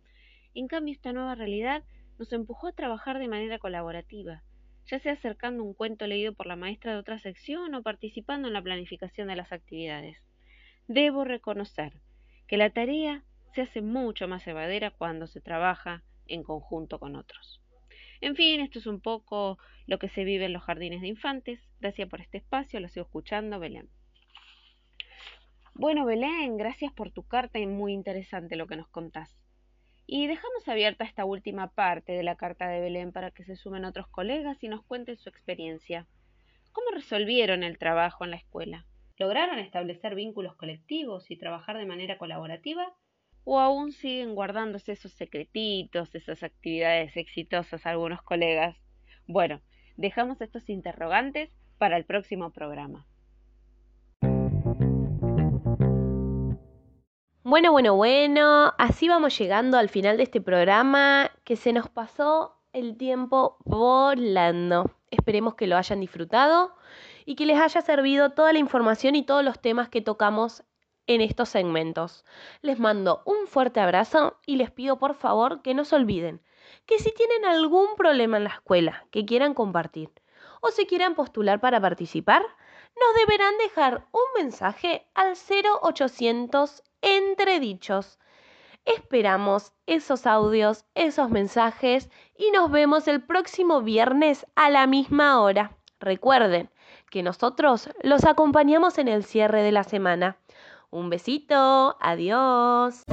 En 0.55 0.67
cambio, 0.67 0.93
esta 0.93 1.13
nueva 1.13 1.35
realidad 1.35 1.83
nos 2.17 2.33
empujó 2.33 2.67
a 2.67 2.73
trabajar 2.73 3.19
de 3.19 3.27
manera 3.27 3.59
colaborativa, 3.59 4.43
ya 4.87 4.99
sea 4.99 5.13
acercando 5.13 5.63
un 5.63 5.73
cuento 5.73 6.07
leído 6.07 6.33
por 6.33 6.47
la 6.47 6.55
maestra 6.55 6.93
de 6.93 6.99
otra 6.99 7.19
sección 7.19 7.73
o 7.75 7.83
participando 7.83 8.47
en 8.47 8.53
la 8.53 8.61
planificación 8.61 9.27
de 9.27 9.35
las 9.35 9.51
actividades. 9.51 10.17
Debo 10.87 11.23
reconocer 11.23 11.93
que 12.47 12.57
la 12.57 12.69
tarea 12.69 13.23
se 13.53 13.61
hace 13.61 13.81
mucho 13.81 14.27
más 14.27 14.45
llevadera 14.45 14.91
cuando 14.91 15.27
se 15.27 15.41
trabaja 15.41 16.03
en 16.27 16.43
conjunto 16.43 16.99
con 16.99 17.15
otros. 17.15 17.61
En 18.21 18.35
fin, 18.35 18.61
esto 18.61 18.79
es 18.79 18.85
un 18.85 19.01
poco 19.01 19.57
lo 19.87 19.99
que 19.99 20.09
se 20.09 20.23
vive 20.23 20.45
en 20.45 20.53
los 20.53 20.63
jardines 20.63 21.01
de 21.01 21.07
infantes. 21.07 21.59
Gracias 21.79 22.07
por 22.07 22.21
este 22.21 22.37
espacio, 22.37 22.79
lo 22.79 22.87
sigo 22.87 23.05
escuchando, 23.05 23.59
Belén. 23.59 23.89
Bueno, 25.73 26.05
Belén, 26.05 26.57
gracias 26.57 26.93
por 26.93 27.11
tu 27.11 27.23
carta 27.23 27.57
y 27.57 27.65
muy 27.65 27.93
interesante 27.93 28.55
lo 28.55 28.67
que 28.67 28.75
nos 28.75 28.87
contás. 28.89 29.40
Y 30.05 30.27
dejamos 30.27 30.67
abierta 30.67 31.03
esta 31.03 31.25
última 31.25 31.67
parte 31.67 32.11
de 32.11 32.23
la 32.23 32.35
carta 32.35 32.67
de 32.67 32.81
Belén 32.81 33.11
para 33.11 33.31
que 33.31 33.43
se 33.45 33.55
sumen 33.55 33.85
otros 33.85 34.07
colegas 34.07 34.63
y 34.63 34.67
nos 34.67 34.83
cuenten 34.83 35.17
su 35.17 35.29
experiencia. 35.29 36.07
¿Cómo 36.71 36.91
resolvieron 36.91 37.63
el 37.63 37.77
trabajo 37.77 38.23
en 38.23 38.31
la 38.31 38.37
escuela? 38.37 38.85
¿Lograron 39.17 39.59
establecer 39.59 40.15
vínculos 40.15 40.55
colectivos 40.55 41.29
y 41.29 41.37
trabajar 41.37 41.77
de 41.77 41.85
manera 41.85 42.17
colaborativa? 42.17 42.93
¿O 43.43 43.59
aún 43.59 43.91
siguen 43.91 44.35
guardándose 44.35 44.93
esos 44.93 45.13
secretitos, 45.13 46.15
esas 46.15 46.43
actividades 46.43 47.17
exitosas 47.17 47.85
algunos 47.85 48.21
colegas? 48.21 48.77
Bueno, 49.27 49.61
dejamos 49.97 50.41
estos 50.41 50.69
interrogantes 50.69 51.51
para 51.77 51.97
el 51.97 52.05
próximo 52.05 52.51
programa. 52.51 53.07
Bueno, 57.43 57.71
bueno, 57.71 57.95
bueno, 57.95 58.71
así 58.77 59.07
vamos 59.09 59.35
llegando 59.35 59.79
al 59.79 59.89
final 59.89 60.15
de 60.17 60.23
este 60.23 60.41
programa 60.41 61.31
que 61.43 61.55
se 61.55 61.73
nos 61.73 61.89
pasó 61.89 62.55
el 62.71 62.97
tiempo 62.97 63.57
volando. 63.65 64.91
Esperemos 65.09 65.55
que 65.55 65.65
lo 65.65 65.75
hayan 65.75 66.01
disfrutado 66.01 66.75
y 67.25 67.33
que 67.33 67.47
les 67.47 67.59
haya 67.59 67.81
servido 67.81 68.29
toda 68.33 68.53
la 68.53 68.59
información 68.59 69.15
y 69.15 69.23
todos 69.23 69.43
los 69.43 69.59
temas 69.59 69.89
que 69.89 70.01
tocamos 70.03 70.63
en 71.07 71.21
estos 71.21 71.49
segmentos. 71.49 72.25
Les 72.61 72.77
mando 72.77 73.23
un 73.25 73.47
fuerte 73.47 73.79
abrazo 73.79 74.37
y 74.45 74.57
les 74.57 74.69
pido 74.69 74.99
por 74.99 75.15
favor 75.15 75.63
que 75.63 75.73
no 75.73 75.83
se 75.83 75.95
olviden 75.95 76.43
que 76.85 76.99
si 76.99 77.11
tienen 77.11 77.45
algún 77.45 77.95
problema 77.97 78.37
en 78.37 78.43
la 78.43 78.51
escuela 78.51 79.07
que 79.09 79.25
quieran 79.25 79.55
compartir 79.55 80.11
o 80.61 80.69
se 80.69 80.85
quieran 80.85 81.15
postular 81.15 81.59
para 81.59 81.81
participar, 81.81 82.43
nos 82.43 83.15
deberán 83.19 83.57
dejar 83.57 84.05
un 84.11 84.43
mensaje 84.43 85.07
al 85.15 85.33
0800 85.35 86.83
entredichos. 87.01 88.19
Esperamos 88.85 89.73
esos 89.85 90.25
audios, 90.25 90.85
esos 90.95 91.29
mensajes 91.29 92.09
y 92.35 92.49
nos 92.51 92.71
vemos 92.71 93.07
el 93.07 93.21
próximo 93.21 93.81
viernes 93.81 94.47
a 94.55 94.69
la 94.69 94.87
misma 94.87 95.41
hora. 95.41 95.77
Recuerden 95.99 96.69
que 97.11 97.21
nosotros 97.21 97.89
los 98.01 98.25
acompañamos 98.25 98.97
en 98.97 99.07
el 99.07 99.23
cierre 99.23 99.61
de 99.61 99.71
la 99.71 99.83
semana. 99.83 100.37
Un 100.89 101.09
besito, 101.09 101.95
adiós. 101.99 103.03